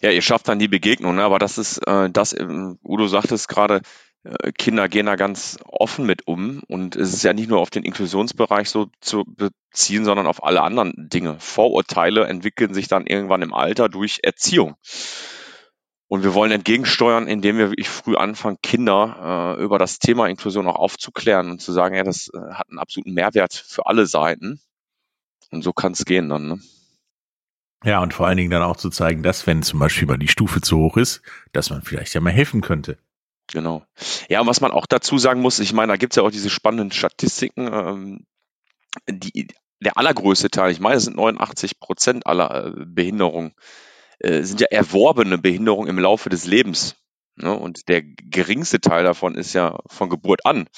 [0.00, 1.24] Ja, ihr schafft dann die Begegnung, ne?
[1.24, 2.46] aber das ist äh, das, äh,
[2.84, 3.82] Udo sagt es gerade,
[4.22, 7.70] äh, Kinder gehen da ganz offen mit um und es ist ja nicht nur auf
[7.70, 11.36] den Inklusionsbereich so zu beziehen, sondern auf alle anderen Dinge.
[11.40, 14.76] Vorurteile entwickeln sich dann irgendwann im Alter durch Erziehung.
[16.08, 20.68] Und wir wollen entgegensteuern, indem wir wirklich früh anfangen, Kinder äh, über das Thema Inklusion
[20.68, 24.60] auch aufzuklären und zu sagen, ja, das äh, hat einen absoluten Mehrwert für alle Seiten.
[25.50, 26.46] Und so kann es gehen dann.
[26.46, 26.60] Ne?
[27.84, 30.28] Ja, und vor allen Dingen dann auch zu zeigen, dass wenn zum Beispiel mal die
[30.28, 32.98] Stufe zu hoch ist, dass man vielleicht ja mal helfen könnte.
[33.48, 33.84] Genau.
[34.28, 36.30] Ja, und was man auch dazu sagen muss, ich meine, da gibt es ja auch
[36.30, 38.26] diese spannenden Statistiken, ähm,
[39.08, 39.46] die,
[39.80, 43.54] der allergrößte Teil, ich meine, es sind 89 Prozent aller äh, Behinderungen,
[44.18, 46.96] äh, sind ja erworbene Behinderungen im Laufe des Lebens.
[47.36, 47.52] Ne?
[47.52, 50.68] Und der geringste Teil davon ist ja von Geburt an.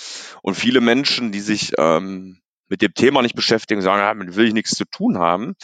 [0.42, 4.48] Und viele Menschen, die sich ähm, mit dem Thema nicht beschäftigen, sagen, ja, damit will
[4.48, 5.54] ich nichts zu tun haben,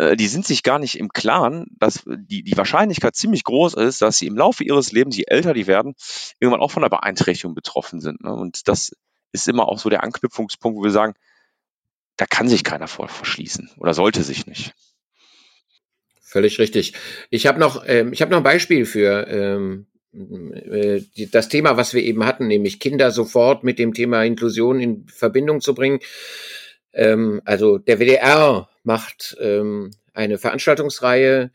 [0.00, 4.00] äh, die sind sich gar nicht im Klaren, dass die, die Wahrscheinlichkeit ziemlich groß ist,
[4.00, 5.94] dass sie im Laufe ihres Lebens, je älter die werden,
[6.38, 8.22] irgendwann auch von einer Beeinträchtigung betroffen sind.
[8.22, 8.32] Ne?
[8.32, 8.92] Und das
[9.32, 11.12] ist immer auch so der Anknüpfungspunkt, wo wir sagen,
[12.16, 14.72] da kann sich keiner vor verschließen oder sollte sich nicht.
[16.22, 16.94] Völlig richtig.
[17.28, 19.86] Ich habe noch, ähm, ich noch ein Beispiel für ähm,
[20.54, 25.06] äh, das Thema, was wir eben hatten, nämlich Kinder sofort mit dem Thema Inklusion in
[25.08, 26.00] Verbindung zu bringen.
[26.94, 31.50] Ähm, also der WDR macht ähm, eine Veranstaltungsreihe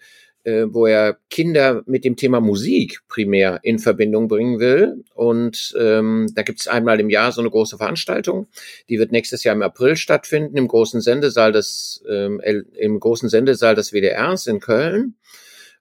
[0.45, 5.03] äh, wo er Kinder mit dem Thema Musik primär in Verbindung bringen will.
[5.15, 8.47] Und ähm, da gibt es einmal im Jahr so eine große Veranstaltung.
[8.87, 13.75] Die wird nächstes Jahr im April stattfinden im großen Sendesaal des ähm, im großen Sendesaal
[13.75, 15.15] des WDRs in Köln.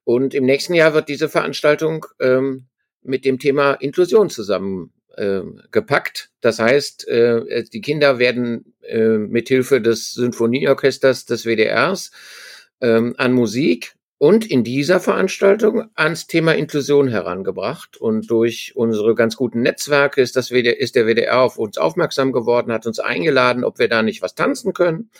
[0.02, 2.66] Und im nächsten Jahr wird diese Veranstaltung ähm,
[3.02, 6.30] mit dem Thema Inklusion zusammen äh, gepackt.
[6.40, 12.10] Das heißt, äh, die Kinder werden äh, mithilfe des Sinfonieorchesters des WDRs
[12.80, 17.96] ähm, an Musik und in dieser Veranstaltung ans Thema Inklusion herangebracht.
[17.96, 22.32] Und durch unsere ganz guten Netzwerke ist, das WDR, ist der WDR auf uns aufmerksam
[22.32, 25.10] geworden, hat uns eingeladen, ob wir da nicht was tanzen können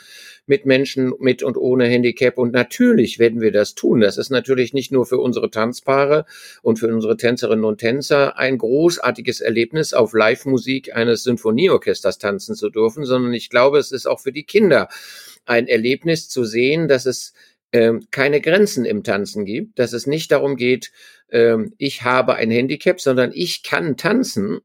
[0.47, 2.39] mit Menschen mit und ohne Handicap.
[2.39, 4.01] Und natürlich werden wir das tun.
[4.01, 6.27] Das ist natürlich nicht nur für unsere Tanzpaare
[6.63, 12.71] und für unsere Tänzerinnen und Tänzer ein großartiges Erlebnis, auf Live-Musik eines Sinfonieorchesters tanzen zu
[12.71, 14.89] dürfen, sondern ich glaube, es ist auch für die Kinder
[15.47, 17.35] ein Erlebnis zu sehen, dass es
[18.11, 20.93] keine Grenzen im Tanzen gibt, dass es nicht darum geht,
[21.31, 24.61] ähm, ich habe ein Handicap, sondern ich kann tanzen.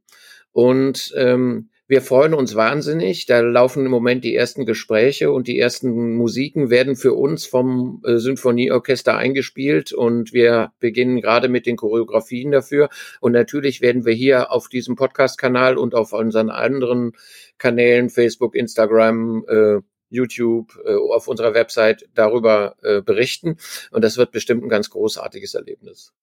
[0.52, 3.26] Und ähm, wir freuen uns wahnsinnig.
[3.26, 8.04] Da laufen im Moment die ersten Gespräche und die ersten Musiken werden für uns vom
[8.06, 12.90] äh, Symphonieorchester eingespielt und wir beginnen gerade mit den Choreografien dafür.
[13.22, 17.14] Und natürlich werden wir hier auf diesem Podcast-Kanal und auf unseren anderen
[17.58, 23.58] Kanälen, Facebook, Instagram, äh, YouTube, äh, auf unserer Website darüber äh, berichten.
[23.92, 26.14] Und das wird bestimmt ein ganz großartiges Erlebnis.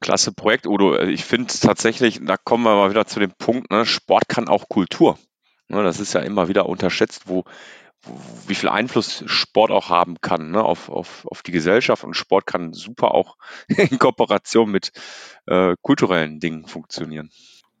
[0.00, 0.98] Klasse Projekt, Udo.
[0.98, 4.68] Ich finde tatsächlich, da kommen wir mal wieder zu dem Punkt, ne, Sport kann auch
[4.68, 5.18] Kultur.
[5.68, 7.44] Ne, das ist ja immer wieder unterschätzt, wo,
[8.02, 12.04] wo wie viel Einfluss Sport auch haben kann ne, auf, auf, auf die Gesellschaft.
[12.04, 13.36] Und Sport kann super auch
[13.68, 14.90] in Kooperation mit
[15.46, 17.30] äh, kulturellen Dingen funktionieren.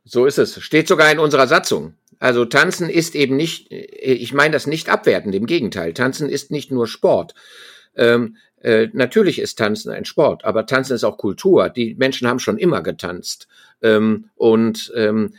[0.04, 0.62] So ist es.
[0.62, 1.94] Steht sogar in unserer Satzung.
[2.18, 5.92] Also Tanzen ist eben nicht, äh, ich meine das nicht abwertend, im Gegenteil.
[5.94, 7.34] Tanzen ist nicht nur Sport.
[7.96, 11.68] Ähm, äh, natürlich ist Tanzen ein Sport, aber Tanzen ist auch Kultur.
[11.68, 13.46] Die Menschen haben schon immer getanzt.
[13.80, 15.34] Ähm, und ähm,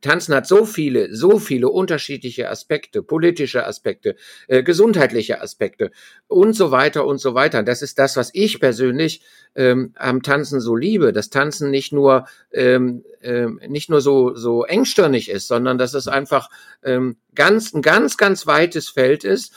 [0.00, 4.16] Tanzen hat so viele, so viele unterschiedliche Aspekte, politische Aspekte,
[4.48, 5.90] äh, gesundheitliche Aspekte
[6.26, 7.62] und so weiter und so weiter.
[7.64, 9.20] Das ist das, was ich persönlich
[9.54, 11.12] ähm, am Tanzen so liebe.
[11.12, 16.08] Dass Tanzen nicht nur ähm, ähm, nicht nur so so engstirnig ist, sondern dass es
[16.08, 16.48] einfach
[16.82, 19.52] ähm, ganz ein ganz ganz weites Feld ist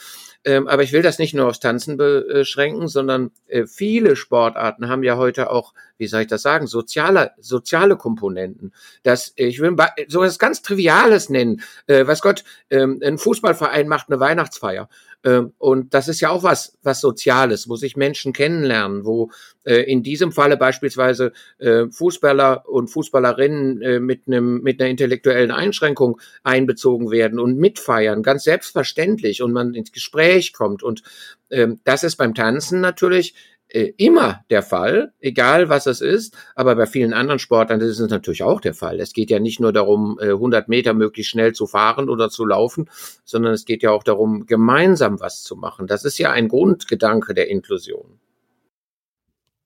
[0.48, 5.02] ähm, aber ich will das nicht nur aufs Tanzen beschränken, sondern äh, viele Sportarten haben
[5.02, 8.72] ja heute auch, wie soll ich das sagen, soziale, soziale Komponenten.
[9.02, 11.60] Das, ich will so etwas ganz Triviales nennen.
[11.86, 14.88] Äh, was Gott, ähm, ein Fußballverein macht eine Weihnachtsfeier.
[15.24, 19.30] Ähm, und das ist ja auch was, was Soziales, wo sich Menschen kennenlernen, wo
[19.64, 25.50] äh, in diesem Falle beispielsweise äh, Fußballer und Fußballerinnen äh, mit einem, mit einer intellektuellen
[25.50, 30.82] Einschränkung einbezogen werden und mitfeiern, ganz selbstverständlich und man ins Gespräch kommt.
[30.82, 31.02] Und
[31.50, 33.34] ähm, das ist beim Tanzen natürlich
[33.68, 36.36] äh, immer der Fall, egal was es ist.
[36.54, 39.00] Aber bei vielen anderen Sportlern ist es natürlich auch der Fall.
[39.00, 42.46] Es geht ja nicht nur darum, 100 äh, Meter möglichst schnell zu fahren oder zu
[42.46, 42.88] laufen,
[43.24, 45.86] sondern es geht ja auch darum, gemeinsam was zu machen.
[45.86, 48.18] Das ist ja ein Grundgedanke der Inklusion.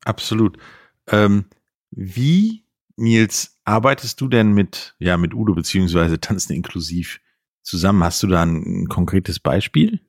[0.05, 0.59] Absolut.
[1.07, 1.45] Ähm,
[1.91, 2.65] wie,
[2.97, 7.21] Nils, arbeitest du denn mit, ja, mit Udo beziehungsweise Tanzen inklusiv
[7.63, 8.03] zusammen?
[8.03, 10.01] Hast du da ein, ein konkretes Beispiel?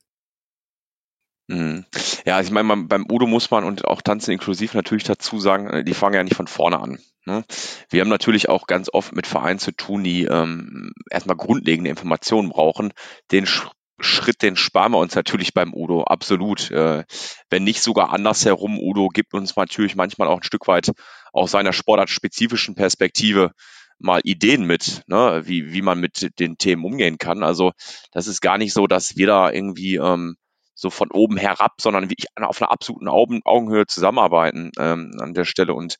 [1.48, 1.86] Mhm.
[2.26, 5.84] Ja, ich meine, beim Udo muss man und auch Tanzen inklusiv natürlich dazu sagen, äh,
[5.84, 7.00] die fangen ja nicht von vorne an.
[7.26, 7.44] Ne?
[7.90, 12.50] Wir haben natürlich auch ganz oft mit Vereinen zu tun, die ähm, erstmal grundlegende Informationen
[12.50, 12.94] brauchen.
[13.32, 13.68] Den Sch
[14.00, 16.72] Schritt, den sparen wir uns natürlich beim Udo, absolut.
[16.72, 17.06] Äh,
[17.50, 20.92] wenn nicht sogar andersherum, Udo gibt uns natürlich manchmal auch ein Stück weit
[21.32, 23.52] aus seiner sportartspezifischen Perspektive
[24.00, 25.44] mal Ideen mit, ne?
[25.46, 27.44] wie, wie man mit den Themen umgehen kann.
[27.44, 27.72] Also
[28.12, 30.36] das ist gar nicht so, dass wir da irgendwie ähm,
[30.76, 35.34] so von oben herab, sondern wie ich auf einer absoluten Augen, Augenhöhe zusammenarbeiten ähm, an
[35.34, 35.74] der Stelle.
[35.74, 35.98] Und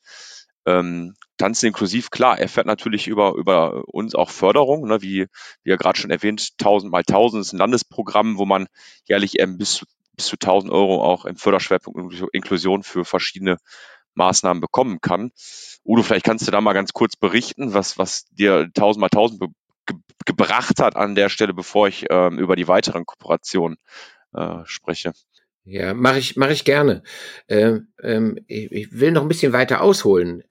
[0.66, 5.26] ähm, Tanzen inklusiv, klar, erfährt natürlich über, über uns auch Förderung, ne, wie,
[5.62, 8.66] wie ja gerade schon erwähnt, 1000 mal 1000 ist ein Landesprogramm, wo man
[9.04, 13.58] jährlich eben bis zu, bis zu 1000 Euro auch im Förderschwerpunkt Inklusion für verschiedene
[14.14, 15.32] Maßnahmen bekommen kann.
[15.84, 19.40] Udo, vielleicht kannst du da mal ganz kurz berichten, was, was dir 1000 mal 1000
[19.40, 19.48] be
[19.86, 23.76] ge gebracht hat an der Stelle, bevor ich ähm, über die weiteren Kooperationen
[24.34, 25.12] äh, spreche.
[25.64, 27.02] Ja, mache ich, mach ich gerne.
[27.48, 30.42] Ähm, ähm, ich, ich, will noch ein bisschen weiter ausholen.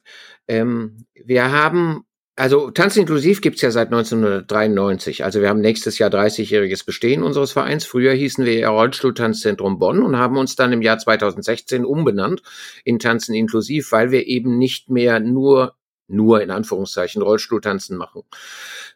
[0.48, 5.24] Ähm, wir haben, also Tanz inklusiv gibt's ja seit 1993.
[5.24, 7.86] Also wir haben nächstes Jahr 30-jähriges Bestehen unseres Vereins.
[7.86, 12.42] Früher hießen wir Rollstuhltanzzentrum Bonn und haben uns dann im Jahr 2016 umbenannt
[12.84, 15.76] in Tanzen inklusiv, weil wir eben nicht mehr nur
[16.08, 18.24] nur in Anführungszeichen Rollstuhltanzen machen.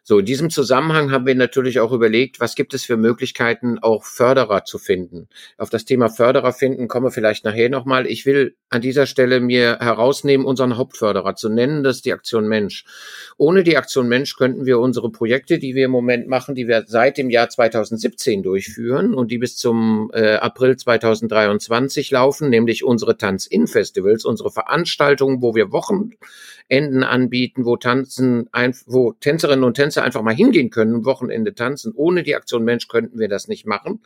[0.02, 4.04] So, in diesem Zusammenhang haben wir natürlich auch überlegt, was gibt es für Möglichkeiten, auch
[4.04, 5.28] Förderer zu finden.
[5.56, 8.06] Auf das Thema Förderer finden komme vielleicht nachher nochmal.
[8.06, 12.48] Ich will an dieser Stelle mir herausnehmen, unseren Hauptförderer zu nennen, das ist die Aktion
[12.48, 12.84] Mensch.
[13.36, 16.84] Ohne die Aktion Mensch könnten wir unsere Projekte, die wir im Moment machen, die wir
[16.86, 23.16] seit dem Jahr 2017 durchführen und die bis zum äh, April 2023 laufen, nämlich unsere
[23.16, 30.22] Tanz-In-Festivals, unsere Veranstaltungen, wo wir Wochenenden anbieten, wo Tanzen, ein, wo Tänzerinnen und Tänzer einfach
[30.22, 31.92] mal hingehen können, Wochenende tanzen.
[31.94, 34.00] Ohne die Aktion Mensch könnten wir das nicht machen.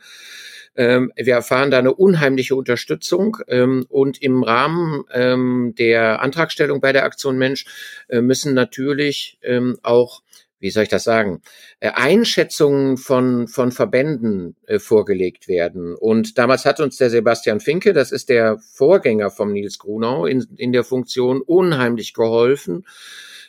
[0.75, 6.91] Ähm, wir erfahren da eine unheimliche Unterstützung ähm, und im Rahmen ähm, der Antragstellung bei
[6.91, 7.65] der Aktion Mensch
[8.07, 10.23] äh, müssen natürlich ähm, auch
[10.63, 11.41] wie soll ich das sagen,
[11.81, 15.93] äh, Einschätzungen von, von Verbänden äh, vorgelegt werden.
[15.93, 20.47] Und damals hat uns der Sebastian Finke, das ist der Vorgänger vom Nils Grunau, in,
[20.55, 22.85] in der Funktion unheimlich geholfen.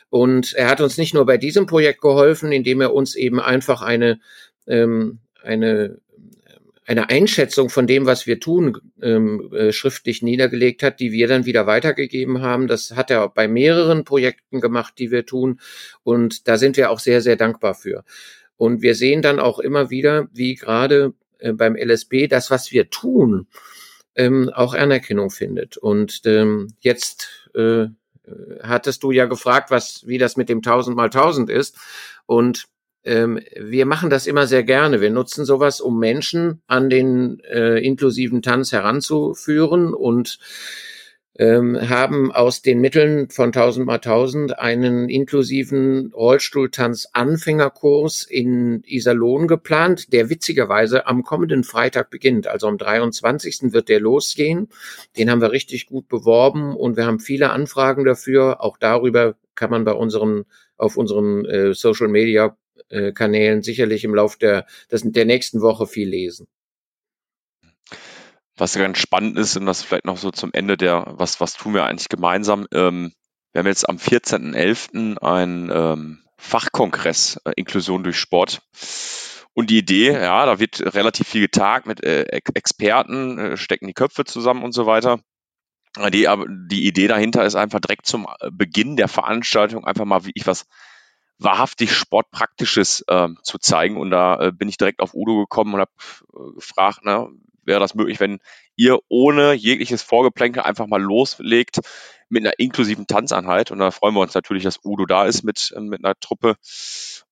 [0.09, 3.81] Und er hat uns nicht nur bei diesem Projekt geholfen, indem er uns eben einfach
[3.81, 4.19] eine,
[4.67, 5.97] ähm, eine
[6.85, 11.45] eine Einschätzung von dem, was wir tun, ähm, äh, schriftlich niedergelegt hat, die wir dann
[11.45, 12.67] wieder weitergegeben haben.
[12.67, 15.59] Das hat er bei mehreren Projekten gemacht, die wir tun.
[16.03, 18.03] Und da sind wir auch sehr, sehr dankbar für.
[18.55, 22.89] Und wir sehen dann auch immer wieder, wie gerade äh, beim LSB das, was wir
[22.89, 23.47] tun,
[24.15, 25.77] ähm, auch Anerkennung findet.
[25.77, 27.87] Und ähm, jetzt äh,
[28.61, 31.77] hattest du ja gefragt, was, wie das mit dem 1000 mal 1000 ist.
[32.27, 32.65] Und
[33.05, 34.99] ähm, wir machen das immer sehr gerne.
[34.99, 40.39] Wir nutzen sowas, um Menschen an den äh, inklusiven Tanz heranzuführen und
[41.37, 50.13] ähm, haben aus den Mitteln von 1000 mal 1000 einen inklusiven Rollstuhltanz-Anfängerkurs in Iserlohn geplant,
[50.13, 52.47] der witzigerweise am kommenden Freitag beginnt.
[52.47, 53.73] Also am 23.
[53.73, 54.69] wird der losgehen.
[55.17, 58.63] Den haben wir richtig gut beworben und wir haben viele Anfragen dafür.
[58.63, 60.45] Auch darüber kann man bei unseren
[60.77, 62.57] auf unseren äh, Social Media
[63.13, 66.47] Kanälen sicherlich im Lauf der, der nächsten Woche viel lesen.
[68.57, 71.73] Was ganz spannend ist, und das vielleicht noch so zum Ende der, was, was tun
[71.73, 72.67] wir eigentlich gemeinsam?
[72.73, 73.11] Ähm,
[73.51, 75.17] wir haben jetzt am 14.11.
[75.17, 78.61] einen ähm, Fachkongress äh, Inklusion durch Sport.
[79.53, 83.93] Und die Idee, ja, da wird relativ viel getagt mit äh, Experten, äh, stecken die
[83.93, 85.19] Köpfe zusammen und so weiter.
[86.11, 86.27] Die,
[86.69, 90.45] die Idee dahinter ist einfach direkt zum äh, Beginn der Veranstaltung einfach mal wie ich
[90.45, 90.65] was
[91.37, 93.97] wahrhaftig Sportpraktisches äh, zu zeigen.
[93.97, 95.91] Und da äh, bin ich direkt auf Udo gekommen und habe
[96.33, 97.27] äh, gefragt, na,
[97.63, 98.39] wäre das möglich, wenn
[98.75, 101.79] ihr ohne jegliches Vorgeplänkel einfach mal loslegt
[102.29, 103.71] mit einer inklusiven Tanzeinheit.
[103.71, 106.55] Und da freuen wir uns natürlich, dass Udo da ist mit, äh, mit einer Truppe.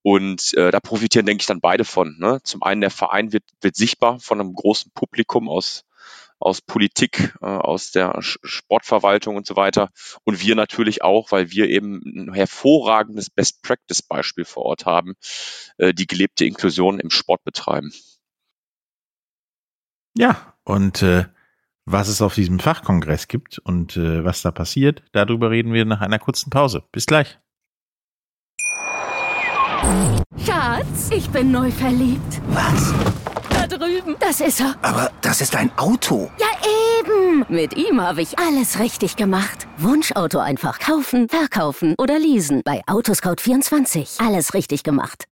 [0.02, 2.18] Und äh, da profitieren, denke ich, dann beide von.
[2.20, 2.40] Ne?
[2.44, 5.86] Zum einen, der Verein wird, wird sichtbar von einem großen Publikum aus
[6.44, 9.90] aus Politik, äh, aus der Sportverwaltung und so weiter.
[10.24, 15.14] Und wir natürlich auch, weil wir eben ein hervorragendes Best-Practice-Beispiel vor Ort haben,
[15.78, 17.92] äh, die gelebte Inklusion im Sport betreiben.
[20.16, 21.26] Ja, und äh,
[21.86, 26.02] was es auf diesem Fachkongress gibt und äh, was da passiert, darüber reden wir nach
[26.02, 26.84] einer kurzen Pause.
[26.92, 27.40] Bis gleich.
[30.46, 32.42] Schatz, ich bin neu verliebt.
[32.50, 32.94] Was?
[33.64, 34.18] Da drüben.
[34.20, 34.76] Das ist er.
[34.82, 36.30] Aber das ist ein Auto.
[36.38, 36.48] Ja,
[37.00, 37.46] eben.
[37.48, 39.68] Mit ihm habe ich alles richtig gemacht.
[39.78, 42.62] Wunschauto einfach kaufen, verkaufen oder leasen.
[42.66, 44.22] Bei Autoscout24.
[44.22, 45.30] Alles richtig gemacht.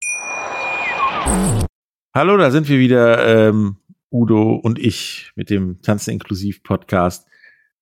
[2.13, 3.77] Hallo, da sind wir wieder, ähm,
[4.11, 7.27] Udo und ich mit dem Tanzen inklusiv Podcast.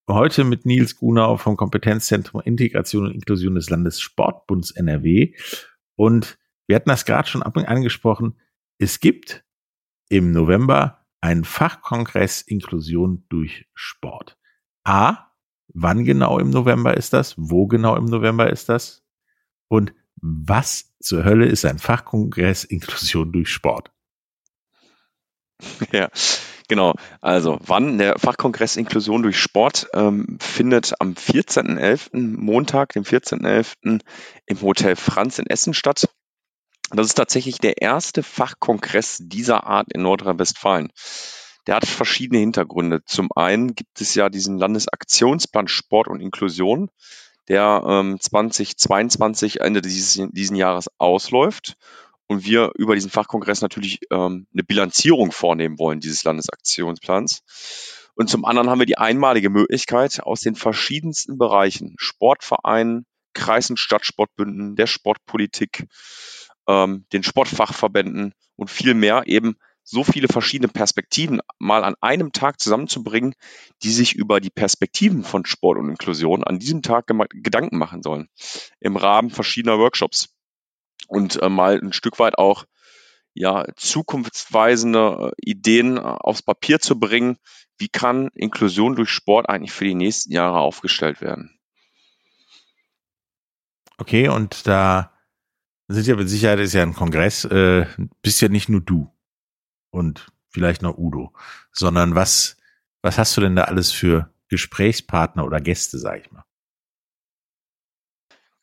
[0.10, 5.34] Heute mit Nils Gunau vom Kompetenzzentrum Integration und Inklusion des Landessportbunds NRW.
[5.98, 8.40] Und wir hatten das gerade schon angesprochen.
[8.80, 9.44] Es gibt
[10.10, 14.38] im November einen Fachkongress Inklusion durch Sport.
[14.84, 15.32] A,
[15.74, 17.36] wann genau im November ist das?
[17.38, 19.04] Wo genau im November ist das?
[19.68, 23.92] Und was zur Hölle ist ein Fachkongress Inklusion durch Sport?
[25.92, 26.10] Ja,
[26.68, 34.02] Genau, also wann der Fachkongress Inklusion durch Sport ähm, findet am 14.11., Montag, dem 14.11.
[34.46, 36.10] im Hotel Franz in Essen statt.
[36.92, 40.90] Das ist tatsächlich der erste Fachkongress dieser Art in Nordrhein-Westfalen.
[41.66, 43.04] Der hat verschiedene Hintergründe.
[43.06, 46.90] Zum einen gibt es ja diesen Landesaktionsplan Sport und Inklusion,
[47.50, 51.76] der ähm, 2022 Ende dieses diesen Jahres ausläuft
[52.28, 57.44] und wir über diesen Fachkongress natürlich ähm, eine Bilanzierung vornehmen wollen dieses Landesaktionsplans.
[58.16, 63.78] Und zum anderen haben wir die einmalige Möglichkeit, aus den verschiedensten Bereichen, Sportvereinen, Kreis- und
[63.78, 65.86] Stadtsportbünden, der Sportpolitik,
[66.68, 72.60] ähm, den Sportfachverbänden und viel mehr eben so viele verschiedene Perspektiven mal an einem Tag
[72.60, 73.34] zusammenzubringen,
[73.84, 78.28] die sich über die Perspektiven von Sport und Inklusion an diesem Tag Gedanken machen sollen.
[78.82, 80.30] Im Rahmen verschiedener Workshops.
[81.08, 82.66] Und äh, mal ein Stück weit auch
[83.34, 87.38] ja, zukunftsweisende äh, Ideen äh, aufs Papier zu bringen.
[87.78, 91.58] Wie kann Inklusion durch Sport eigentlich für die nächsten Jahre aufgestellt werden?
[94.00, 95.17] Okay, und da
[95.88, 97.86] sind ja mit Sicherheit ist ja ein Kongress, äh,
[98.22, 99.12] bist ja nicht nur du
[99.90, 101.34] und vielleicht noch Udo,
[101.72, 102.58] sondern was,
[103.02, 106.44] was hast du denn da alles für Gesprächspartner oder Gäste, sag ich mal?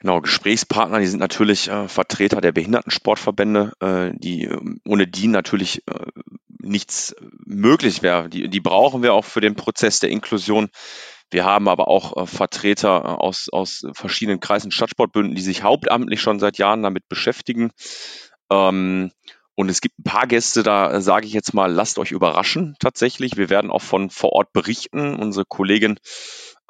[0.05, 5.83] Genau, Gesprächspartner, die sind natürlich äh, Vertreter der Behindertensportverbände, äh, die äh, ohne die natürlich
[5.89, 6.07] äh,
[6.59, 8.29] nichts möglich wäre.
[8.29, 10.69] Die, die brauchen wir auch für den Prozess der Inklusion.
[11.31, 16.21] Wir haben aber auch äh, Vertreter äh, aus, aus verschiedenen Kreisen Stadtsportbünden, die sich hauptamtlich
[16.21, 17.71] schon seit Jahren damit beschäftigen.
[18.51, 19.11] Ähm,
[19.57, 22.77] und es gibt ein paar Gäste, da äh, sage ich jetzt mal, lasst euch überraschen
[22.81, 23.37] tatsächlich.
[23.37, 25.15] Wir werden auch von vor Ort berichten.
[25.15, 25.99] Unsere Kollegin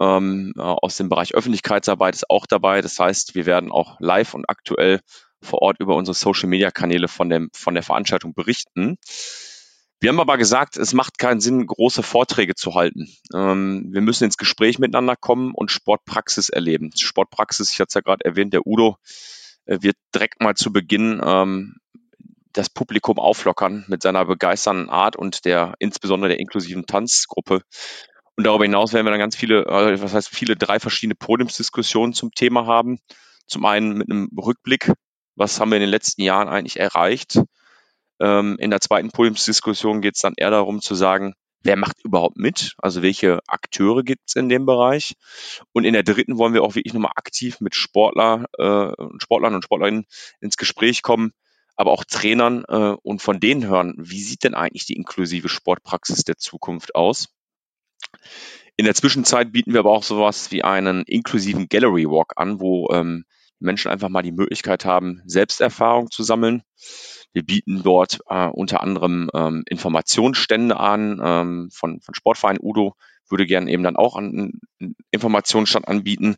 [0.00, 2.80] ähm, äh, aus dem Bereich Öffentlichkeitsarbeit ist auch dabei.
[2.82, 5.00] Das heißt, wir werden auch live und aktuell
[5.42, 8.96] vor Ort über unsere Social-Media-Kanäle von, von der Veranstaltung berichten.
[10.00, 13.08] Wir haben aber gesagt, es macht keinen Sinn, große Vorträge zu halten.
[13.34, 16.90] Ähm, wir müssen ins Gespräch miteinander kommen und Sportpraxis erleben.
[16.96, 18.98] Sportpraxis, ich hatte es ja gerade erwähnt, der Udo
[19.66, 21.76] äh, wird direkt mal zu Beginn ähm,
[22.52, 27.62] das Publikum auflockern mit seiner begeisternden Art und der insbesondere der inklusiven Tanzgruppe.
[28.36, 32.14] Und darüber hinaus werden wir dann ganz viele, äh, was heißt viele, drei verschiedene Podiumsdiskussionen
[32.14, 32.98] zum Thema haben.
[33.46, 34.92] Zum einen mit einem Rückblick,
[35.34, 37.40] was haben wir in den letzten Jahren eigentlich erreicht.
[38.20, 42.36] Ähm, in der zweiten Podiumsdiskussion geht es dann eher darum zu sagen, wer macht überhaupt
[42.36, 42.74] mit?
[42.78, 45.14] Also welche Akteure gibt es in dem Bereich?
[45.72, 49.64] Und in der dritten wollen wir auch wirklich nochmal aktiv mit Sportler, äh, Sportlern und
[49.64, 50.04] Sportlerinnen
[50.40, 51.32] ins Gespräch kommen,
[51.74, 56.24] aber auch Trainern äh, und von denen hören, wie sieht denn eigentlich die inklusive Sportpraxis
[56.24, 57.28] der Zukunft aus?
[58.76, 62.90] In der Zwischenzeit bieten wir aber auch sowas wie einen inklusiven Gallery Walk an, wo
[62.92, 63.24] ähm,
[63.60, 66.62] Menschen einfach mal die Möglichkeit haben, Selbsterfahrung zu sammeln.
[67.34, 72.94] Wir bieten dort äh, unter anderem ähm, Informationsstände an ähm, von, von Sportverein Udo,
[73.28, 74.60] würde gerne eben dann auch einen
[75.10, 76.36] Informationsstand anbieten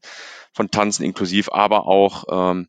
[0.53, 2.69] von Tanzen inklusiv, aber auch ähm,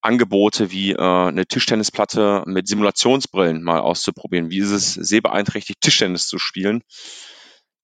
[0.00, 4.50] Angebote wie äh, eine Tischtennisplatte mit Simulationsbrillen mal auszuprobieren.
[4.50, 6.82] Wie ist es, sehbeeinträchtigt Tischtennis zu spielen?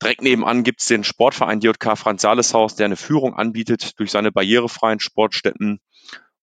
[0.02, 4.10] Direkt nebenan gibt es den Sportverein DJK Franz Sales Haus, der eine Führung anbietet durch
[4.10, 5.80] seine barrierefreien Sportstätten.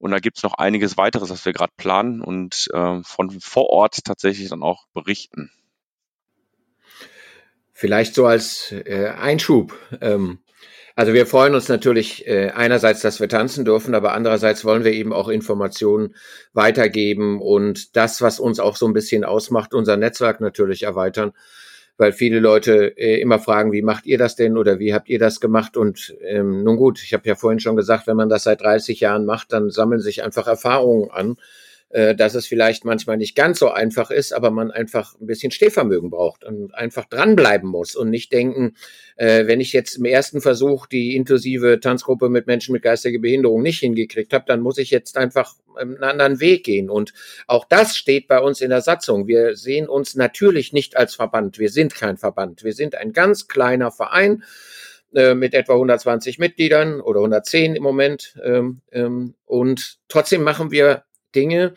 [0.03, 3.69] Und da gibt es noch einiges weiteres, was wir gerade planen und äh, von vor
[3.69, 5.49] Ort tatsächlich dann auch berichten.
[7.71, 9.73] Vielleicht so als äh, Einschub.
[10.01, 10.39] Ähm,
[10.97, 14.91] also wir freuen uns natürlich äh, einerseits, dass wir tanzen dürfen, aber andererseits wollen wir
[14.91, 16.15] eben auch Informationen
[16.51, 21.31] weitergeben und das, was uns auch so ein bisschen ausmacht, unser Netzwerk natürlich erweitern,
[21.97, 25.19] weil viele Leute äh, immer fragen, wie macht ihr das denn oder wie habt ihr
[25.19, 25.77] das gemacht?
[25.77, 28.99] Und ähm, nun gut, ich habe ja vorhin schon gesagt, wenn man das seit 30
[28.99, 31.38] Jahren macht, dann sammeln sich einfach Erfahrungen an
[31.93, 35.51] äh, dass es vielleicht manchmal nicht ganz so einfach ist, aber man einfach ein bisschen
[35.51, 38.75] Stehvermögen braucht und einfach dranbleiben muss und nicht denken,
[39.15, 43.62] äh, wenn ich jetzt im ersten Versuch die inklusive Tanzgruppe mit Menschen mit geistiger Behinderung
[43.62, 46.89] nicht hingekriegt habe, dann muss ich jetzt einfach einen anderen Weg gehen.
[46.89, 47.13] Und
[47.45, 49.27] auch das steht bei uns in der Satzung.
[49.27, 51.60] Wir sehen uns natürlich nicht als Verband.
[51.60, 52.63] Wir sind kein Verband.
[52.63, 54.43] Wir sind ein ganz kleiner Verein
[55.13, 58.36] äh, mit etwa 120 Mitgliedern oder 110 im Moment.
[58.43, 61.03] Ähm, ähm, und trotzdem machen wir
[61.36, 61.74] Dinge,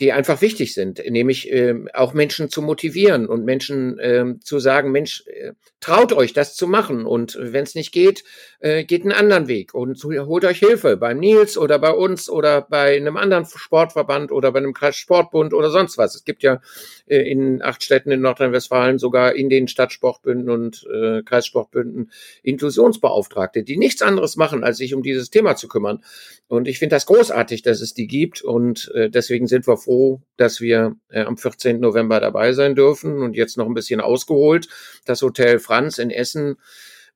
[0.00, 4.90] die einfach wichtig sind, nämlich ähm, auch Menschen zu motivieren und Menschen ähm, zu sagen,
[4.90, 8.24] Mensch, äh, traut euch das zu machen und wenn es nicht geht,
[8.60, 12.62] äh, geht einen anderen Weg und holt euch Hilfe beim Nils oder bei uns oder
[12.62, 16.14] bei einem anderen Sportverband oder bei einem Kreissportbund oder sonst was.
[16.14, 16.62] Es gibt ja
[17.06, 22.10] äh, in acht Städten in Nordrhein-Westfalen sogar in den Stadtsportbünden und äh, Kreissportbünden
[22.42, 26.02] Inklusionsbeauftragte, die nichts anderes machen, als sich um dieses Thema zu kümmern.
[26.48, 30.20] Und ich finde das großartig, dass es die gibt und äh, deswegen sind wir froh,
[30.36, 31.80] dass wir äh, am 14.
[31.80, 34.68] November dabei sein dürfen und jetzt noch ein bisschen ausgeholt.
[35.04, 36.56] Das Hotel Franz in Essen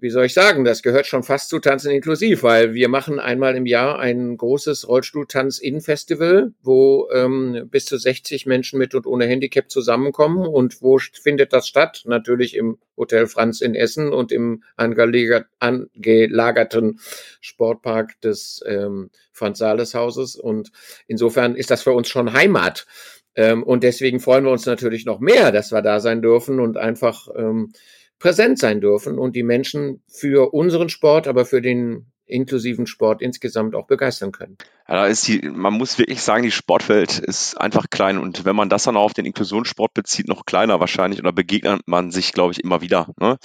[0.00, 3.56] wie soll ich sagen, das gehört schon fast zu Tanzen inklusiv, weil wir machen einmal
[3.56, 9.70] im Jahr ein großes Rollstuhltanz-In-Festival, wo ähm, bis zu 60 Menschen mit und ohne Handicap
[9.70, 10.46] zusammenkommen.
[10.46, 12.04] Und wo findet das statt?
[12.06, 17.00] Natürlich im Hotel Franz in Essen und im angelagerten
[17.40, 20.36] Sportpark des ähm, Franz-Sales-Hauses.
[20.36, 20.70] Und
[21.08, 22.86] insofern ist das für uns schon Heimat.
[23.34, 26.76] Ähm, und deswegen freuen wir uns natürlich noch mehr, dass wir da sein dürfen und
[26.76, 27.72] einfach ähm,
[28.18, 33.74] präsent sein dürfen und die Menschen für unseren Sport, aber für den inklusiven Sport insgesamt
[33.74, 34.58] auch begeistern können.
[34.86, 38.56] Ja, da ist die, man muss wirklich sagen, die Sportwelt ist einfach klein und wenn
[38.56, 42.32] man das dann auch auf den Inklusionssport bezieht, noch kleiner wahrscheinlich oder begegnet man sich,
[42.32, 43.08] glaube ich, immer wieder.
[43.18, 43.38] Ne?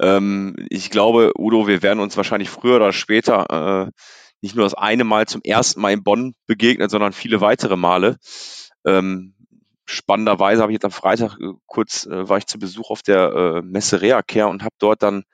[0.00, 3.90] Ähm, ich glaube, Udo, wir werden uns wahrscheinlich früher oder später äh,
[4.40, 8.16] nicht nur das eine Mal zum ersten Mal in Bonn begegnen, sondern viele weitere Male.
[8.84, 9.34] Ähm,
[9.92, 13.32] spannenderweise habe ich jetzt am Freitag äh, kurz, äh, war ich zu Besuch auf der
[13.32, 15.24] äh, Messe Reacare und habe dort dann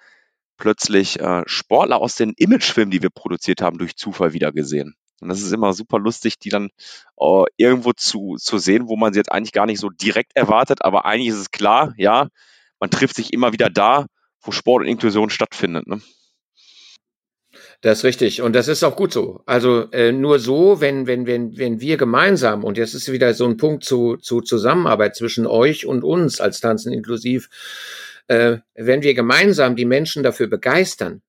[0.56, 4.94] plötzlich äh, Sportler aus den Imagefilmen, die wir produziert haben, durch Zufall wieder gesehen.
[5.20, 6.70] Und das ist immer super lustig, die dann
[7.18, 10.84] äh, irgendwo zu, zu sehen, wo man sie jetzt eigentlich gar nicht so direkt erwartet,
[10.84, 12.28] aber eigentlich ist es klar, ja,
[12.80, 14.06] man trifft sich immer wieder da,
[14.40, 15.86] wo Sport und Inklusion stattfindet.
[15.86, 16.00] Ne?
[17.80, 19.40] Das ist richtig und das ist auch gut so.
[19.46, 23.46] Also äh, nur so, wenn wenn wenn wenn wir gemeinsam und jetzt ist wieder so
[23.46, 27.48] ein Punkt zu zu Zusammenarbeit zwischen euch und uns als Tanzen inklusiv,
[28.26, 31.22] äh, wenn wir gemeinsam die Menschen dafür begeistern,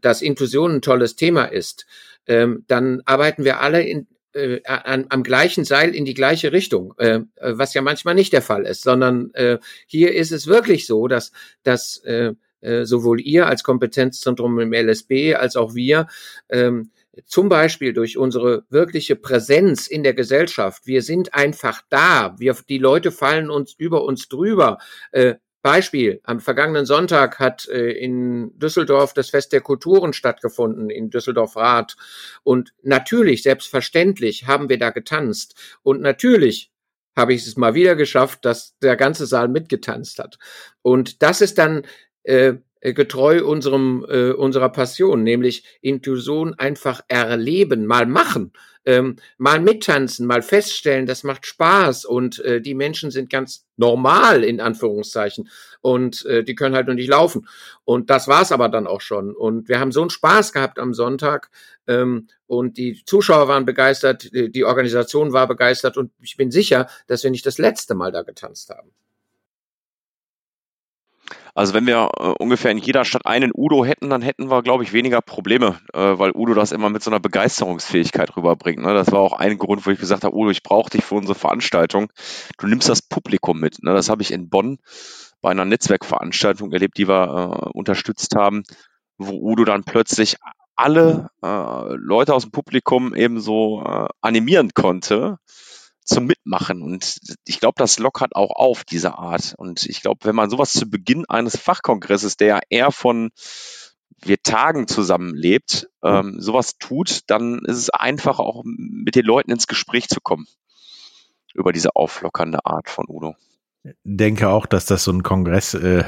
[0.00, 1.86] dass Inklusion ein tolles Thema ist,
[2.26, 6.94] ähm, dann arbeiten wir alle in, äh, an, am gleichen Seil in die gleiche Richtung,
[6.98, 11.06] äh, was ja manchmal nicht der Fall ist, sondern äh, hier ist es wirklich so,
[11.06, 11.30] dass
[11.62, 12.32] dass äh,
[12.62, 16.08] äh, sowohl ihr als Kompetenzzentrum im LSB als auch wir,
[16.48, 16.90] ähm,
[17.26, 20.86] zum Beispiel durch unsere wirkliche Präsenz in der Gesellschaft.
[20.86, 22.34] Wir sind einfach da.
[22.38, 24.78] Wir, die Leute fallen uns über uns drüber.
[25.10, 31.08] Äh, Beispiel, am vergangenen Sonntag hat äh, in Düsseldorf das Fest der Kulturen stattgefunden, in
[31.10, 31.96] Düsseldorf-Rath.
[32.42, 35.54] Und natürlich, selbstverständlich haben wir da getanzt.
[35.82, 36.72] Und natürlich
[37.14, 40.38] habe ich es mal wieder geschafft, dass der ganze Saal mitgetanzt hat.
[40.80, 41.82] Und das ist dann
[42.24, 48.52] äh, äh, getreu unserem äh, unserer Passion, nämlich Inklusion einfach erleben, mal machen,
[48.84, 54.42] ähm, mal mittanzen, mal feststellen, das macht Spaß und äh, die Menschen sind ganz normal
[54.42, 55.48] in Anführungszeichen
[55.80, 57.46] und äh, die können halt nur nicht laufen
[57.84, 60.92] und das war's aber dann auch schon und wir haben so einen Spaß gehabt am
[60.92, 61.50] Sonntag
[61.86, 67.22] ähm, und die Zuschauer waren begeistert, die Organisation war begeistert und ich bin sicher, dass
[67.22, 68.90] wir nicht das letzte Mal da getanzt haben.
[71.54, 74.84] Also wenn wir äh, ungefähr in jeder Stadt einen Udo hätten, dann hätten wir, glaube
[74.84, 78.82] ich, weniger Probleme, äh, weil Udo das immer mit so einer Begeisterungsfähigkeit rüberbringt.
[78.82, 78.94] Ne?
[78.94, 81.34] Das war auch ein Grund, wo ich gesagt habe, Udo, ich brauche dich für unsere
[81.34, 82.10] Veranstaltung.
[82.56, 83.82] Du nimmst das Publikum mit.
[83.82, 83.92] Ne?
[83.92, 84.78] Das habe ich in Bonn
[85.42, 88.62] bei einer Netzwerkveranstaltung erlebt, die wir äh, unterstützt haben,
[89.18, 90.36] wo Udo dann plötzlich
[90.74, 93.84] alle Leute aus dem Publikum eben so
[94.22, 95.36] animieren konnte
[96.04, 96.82] zum Mitmachen.
[96.82, 99.54] Und ich glaube, das lockert auch auf, diese Art.
[99.56, 103.30] Und ich glaube, wenn man sowas zu Beginn eines Fachkongresses, der ja eher von
[104.24, 109.66] wir Tagen zusammenlebt, ähm, sowas tut, dann ist es einfach auch mit den Leuten ins
[109.66, 110.46] Gespräch zu kommen
[111.54, 113.34] über diese auflockernde Art von Udo.
[114.04, 116.04] Denke auch, dass das so ein Kongress äh,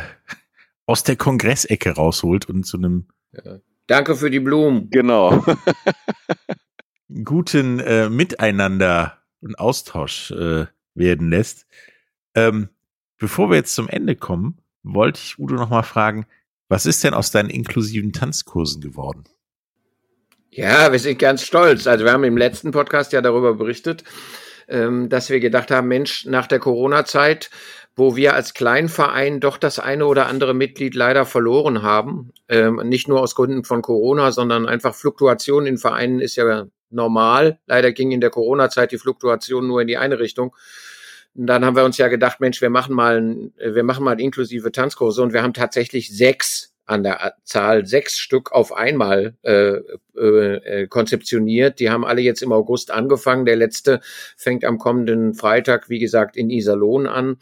[0.87, 3.59] aus der Kongressecke rausholt und zu einem ja.
[3.87, 4.89] Danke für die Blumen.
[4.91, 5.45] Genau.
[7.25, 11.67] guten äh, Miteinander und Austausch äh, werden lässt.
[12.35, 12.69] Ähm,
[13.19, 16.27] bevor wir jetzt zum Ende kommen, wollte ich Udo noch mal fragen,
[16.69, 19.25] was ist denn aus deinen inklusiven Tanzkursen geworden?
[20.51, 21.87] Ja, wir sind ganz stolz.
[21.87, 24.05] Also wir haben im letzten Podcast ja darüber berichtet,
[24.69, 27.51] ähm, dass wir gedacht haben, Mensch, nach der Corona-Zeit,
[27.97, 33.09] wo wir als Kleinverein doch das eine oder andere Mitglied leider verloren haben, ähm, nicht
[33.09, 37.59] nur aus Gründen von Corona, sondern einfach Fluktuation in Vereinen ist ja normal.
[37.67, 40.57] Leider ging in der Corona-Zeit die Fluktuation nur in die eine Richtung.
[41.35, 44.73] Und dann haben wir uns ja gedacht, Mensch, wir machen mal, wir machen mal inklusive
[44.73, 49.79] Tanzkurse und wir haben tatsächlich sechs an der Zahl sechs Stück auf einmal äh,
[50.17, 51.81] äh, äh, konzeptioniert.
[51.81, 53.47] Die haben alle jetzt im August angefangen.
[53.47, 54.01] Der letzte
[54.37, 57.39] fängt am kommenden Freitag, wie gesagt, in Iserlohn an.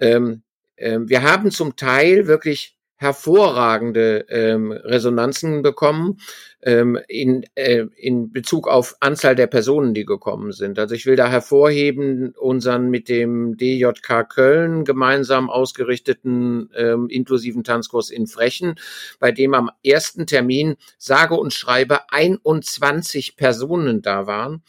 [0.00, 0.42] Ähm,
[0.76, 6.18] äh, wir haben zum Teil wirklich hervorragende ähm, Resonanzen bekommen
[6.62, 10.78] ähm, in, äh, in Bezug auf Anzahl der Personen, die gekommen sind.
[10.78, 18.10] Also ich will da hervorheben unseren mit dem DJK Köln gemeinsam ausgerichteten ähm, inklusiven Tanzkurs
[18.10, 18.74] in Frechen,
[19.18, 24.62] bei dem am ersten Termin sage und schreibe 21 Personen da waren.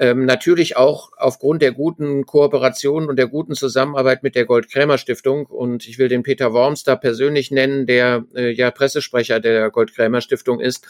[0.00, 5.44] Ähm, natürlich auch aufgrund der guten Kooperation und der guten Zusammenarbeit mit der Gold-Krämer-Stiftung.
[5.44, 10.58] Und ich will den Peter Worms da persönlich nennen, der äh, ja Pressesprecher der Gold-Krämer-Stiftung
[10.58, 10.86] ist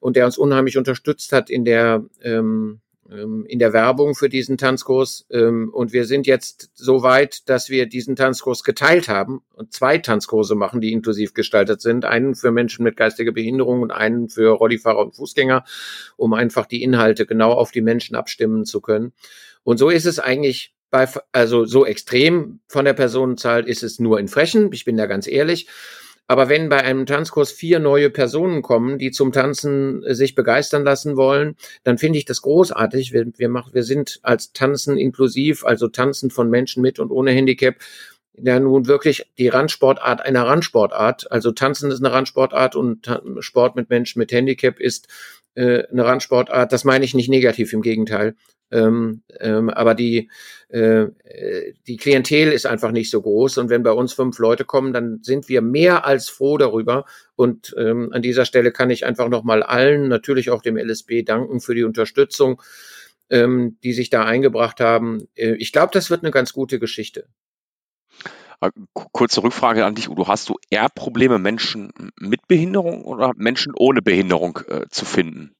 [0.00, 2.80] und der uns unheimlich unterstützt hat in der ähm,
[3.10, 5.26] in der Werbung für diesen Tanzkurs.
[5.30, 9.98] Ähm, und wir sind jetzt so weit, dass wir diesen Tanzkurs geteilt haben und zwei
[9.98, 12.04] Tanzkurse machen, die inklusiv gestaltet sind.
[12.04, 15.64] Einen für Menschen mit geistiger Behinderung und einen für Rollifahrer und Fußgänger,
[16.16, 19.12] um einfach die Inhalte genau auf die Menschen abstimmen zu können.
[19.64, 24.18] Und so ist es eigentlich bei, also so extrem von der Personenzahl ist es nur
[24.20, 24.72] in Frechen.
[24.72, 25.66] Ich bin da ganz ehrlich.
[26.26, 30.84] Aber wenn bei einem Tanzkurs vier neue Personen kommen, die zum Tanzen äh, sich begeistern
[30.84, 33.12] lassen wollen, dann finde ich das großartig.
[33.12, 37.32] Wir, wir, machen, wir sind als Tanzen inklusiv, also Tanzen von Menschen mit und ohne
[37.32, 37.76] Handicap,
[38.36, 41.30] ja nun wirklich die Randsportart einer Randsportart.
[41.30, 43.08] Also Tanzen ist eine Randsportart und
[43.40, 45.08] Sport mit Menschen mit Handicap ist
[45.54, 46.72] äh, eine Randsportart.
[46.72, 48.34] Das meine ich nicht negativ, im Gegenteil.
[48.74, 50.28] Ähm, ähm, aber die,
[50.68, 51.06] äh,
[51.86, 53.58] die Klientel ist einfach nicht so groß.
[53.58, 57.04] Und wenn bei uns fünf Leute kommen, dann sind wir mehr als froh darüber.
[57.36, 61.60] Und ähm, an dieser Stelle kann ich einfach nochmal allen, natürlich auch dem LSB, danken
[61.60, 62.60] für die Unterstützung,
[63.30, 65.28] ähm, die sich da eingebracht haben.
[65.36, 67.28] Äh, ich glaube, das wird eine ganz gute Geschichte.
[68.60, 68.70] Äh,
[69.12, 70.26] kurze Rückfrage an dich, Udo.
[70.26, 75.54] Hast du eher Probleme, Menschen mit Behinderung oder Menschen ohne Behinderung äh, zu finden?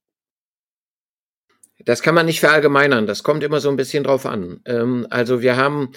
[1.84, 3.06] Das kann man nicht verallgemeinern.
[3.06, 4.60] Das kommt immer so ein bisschen drauf an.
[4.64, 5.92] Ähm, also wir haben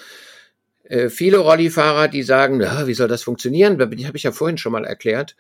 [0.84, 3.78] äh, viele Rollifahrer, die sagen, wie soll das funktionieren?
[3.78, 5.36] Das habe ich ja vorhin schon mal erklärt.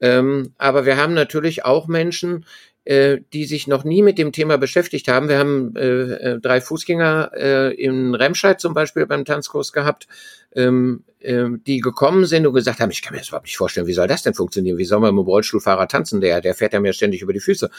[0.00, 2.44] Ähm, aber wir haben natürlich auch Menschen,
[2.84, 5.28] äh, die sich noch nie mit dem Thema beschäftigt haben.
[5.28, 10.06] Wir haben äh, äh drei Fußgänger äh, in Remscheid zum Beispiel beim Tanzkurs gehabt,
[10.54, 13.92] ähm, die gekommen sind und gesagt haben, ich kann mir das überhaupt nicht vorstellen, wie
[13.92, 14.78] soll das denn funktionieren?
[14.78, 16.20] Wie soll man mit dem Rollstuhlfahrer tanzen?
[16.20, 17.70] Der, der fährt ja mir ständig über die Füße.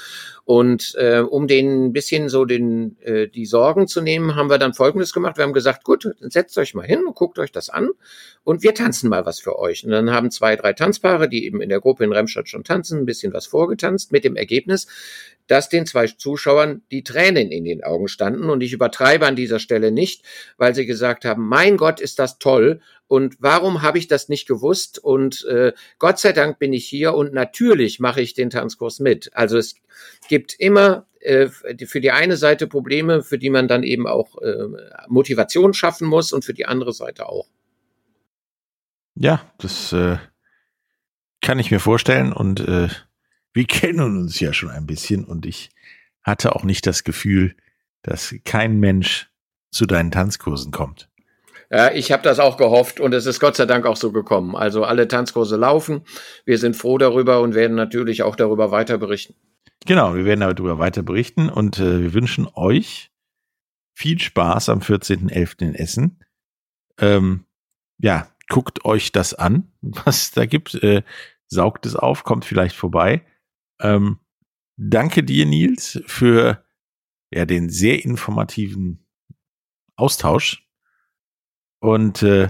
[0.44, 4.58] Und äh, um denen ein bisschen so den, äh, die Sorgen zu nehmen, haben wir
[4.58, 5.38] dann Folgendes gemacht.
[5.38, 7.90] Wir haben gesagt, gut, setzt euch mal hin und guckt euch das an
[8.44, 9.86] und wir tanzen mal was für euch.
[9.86, 13.00] Und dann haben zwei, drei Tanzpaare, die eben in der Gruppe in Remstadt schon tanzen,
[13.00, 14.88] ein bisschen was vorgetanzt, mit dem Ergebnis,
[15.48, 18.50] dass den zwei Zuschauern die Tränen in den Augen standen.
[18.50, 20.24] Und ich übertreibe an dieser Stelle nicht,
[20.58, 22.82] weil sie gesagt haben, mein Gott, ist das toll.
[23.10, 25.00] Und warum habe ich das nicht gewusst?
[25.00, 29.32] Und äh, Gott sei Dank bin ich hier und natürlich mache ich den Tanzkurs mit.
[29.34, 29.74] Also es
[30.28, 34.68] gibt immer äh, für die eine Seite Probleme, für die man dann eben auch äh,
[35.08, 37.48] Motivation schaffen muss und für die andere Seite auch.
[39.16, 40.18] Ja, das äh,
[41.42, 42.90] kann ich mir vorstellen und äh,
[43.54, 45.72] wir kennen uns ja schon ein bisschen und ich
[46.22, 47.56] hatte auch nicht das Gefühl,
[48.04, 49.32] dass kein Mensch
[49.72, 51.10] zu deinen Tanzkursen kommt.
[51.72, 54.56] Ja, ich habe das auch gehofft und es ist Gott sei Dank auch so gekommen.
[54.56, 56.02] Also alle Tanzkurse laufen.
[56.46, 59.36] Wir sind froh darüber und werden natürlich auch darüber weiter berichten.
[59.86, 63.12] Genau, wir werden darüber weiter berichten und äh, wir wünschen euch
[63.94, 65.62] viel Spaß am 14.11.
[65.62, 66.24] in Essen.
[67.00, 67.46] Ähm,
[67.98, 70.76] ja, guckt euch das an, was da gibt.
[70.76, 71.04] Äh,
[71.48, 73.26] saugt es auf, kommt vielleicht vorbei.
[73.80, 74.20] Ähm,
[74.76, 76.64] danke dir, Nils, für
[77.34, 79.06] ja, den sehr informativen
[79.96, 80.69] Austausch.
[81.80, 82.50] Und äh,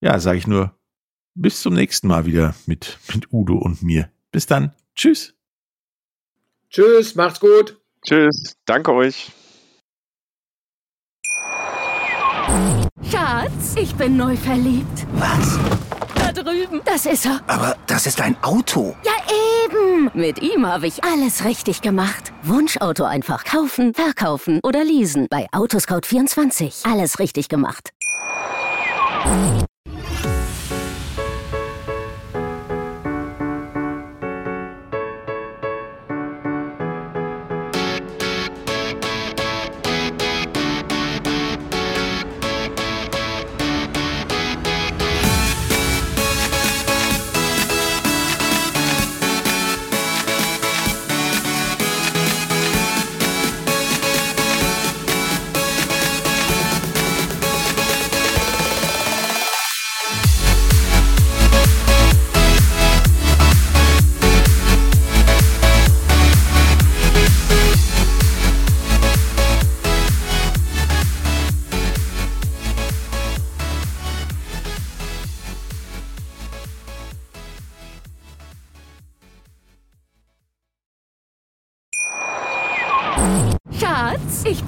[0.00, 0.76] ja, sage ich nur,
[1.34, 4.10] bis zum nächsten Mal wieder mit, mit Udo und mir.
[4.30, 4.74] Bis dann.
[4.94, 5.34] Tschüss.
[6.70, 7.80] Tschüss, macht's gut.
[8.02, 9.32] Tschüss, danke euch.
[13.10, 15.06] Schatz, ich bin neu verliebt.
[15.14, 15.58] Was?
[16.14, 16.80] Da drüben.
[16.84, 17.40] Das ist er.
[17.46, 18.96] Aber das ist ein Auto.
[19.04, 19.12] Ja,
[19.64, 20.10] eben.
[20.14, 22.32] Mit ihm habe ich alles richtig gemacht.
[22.42, 25.26] Wunschauto einfach kaufen, verkaufen oder leasen.
[25.30, 26.90] Bei Autoscout24.
[26.90, 27.90] Alles richtig gemacht.
[29.26, 29.65] Bye.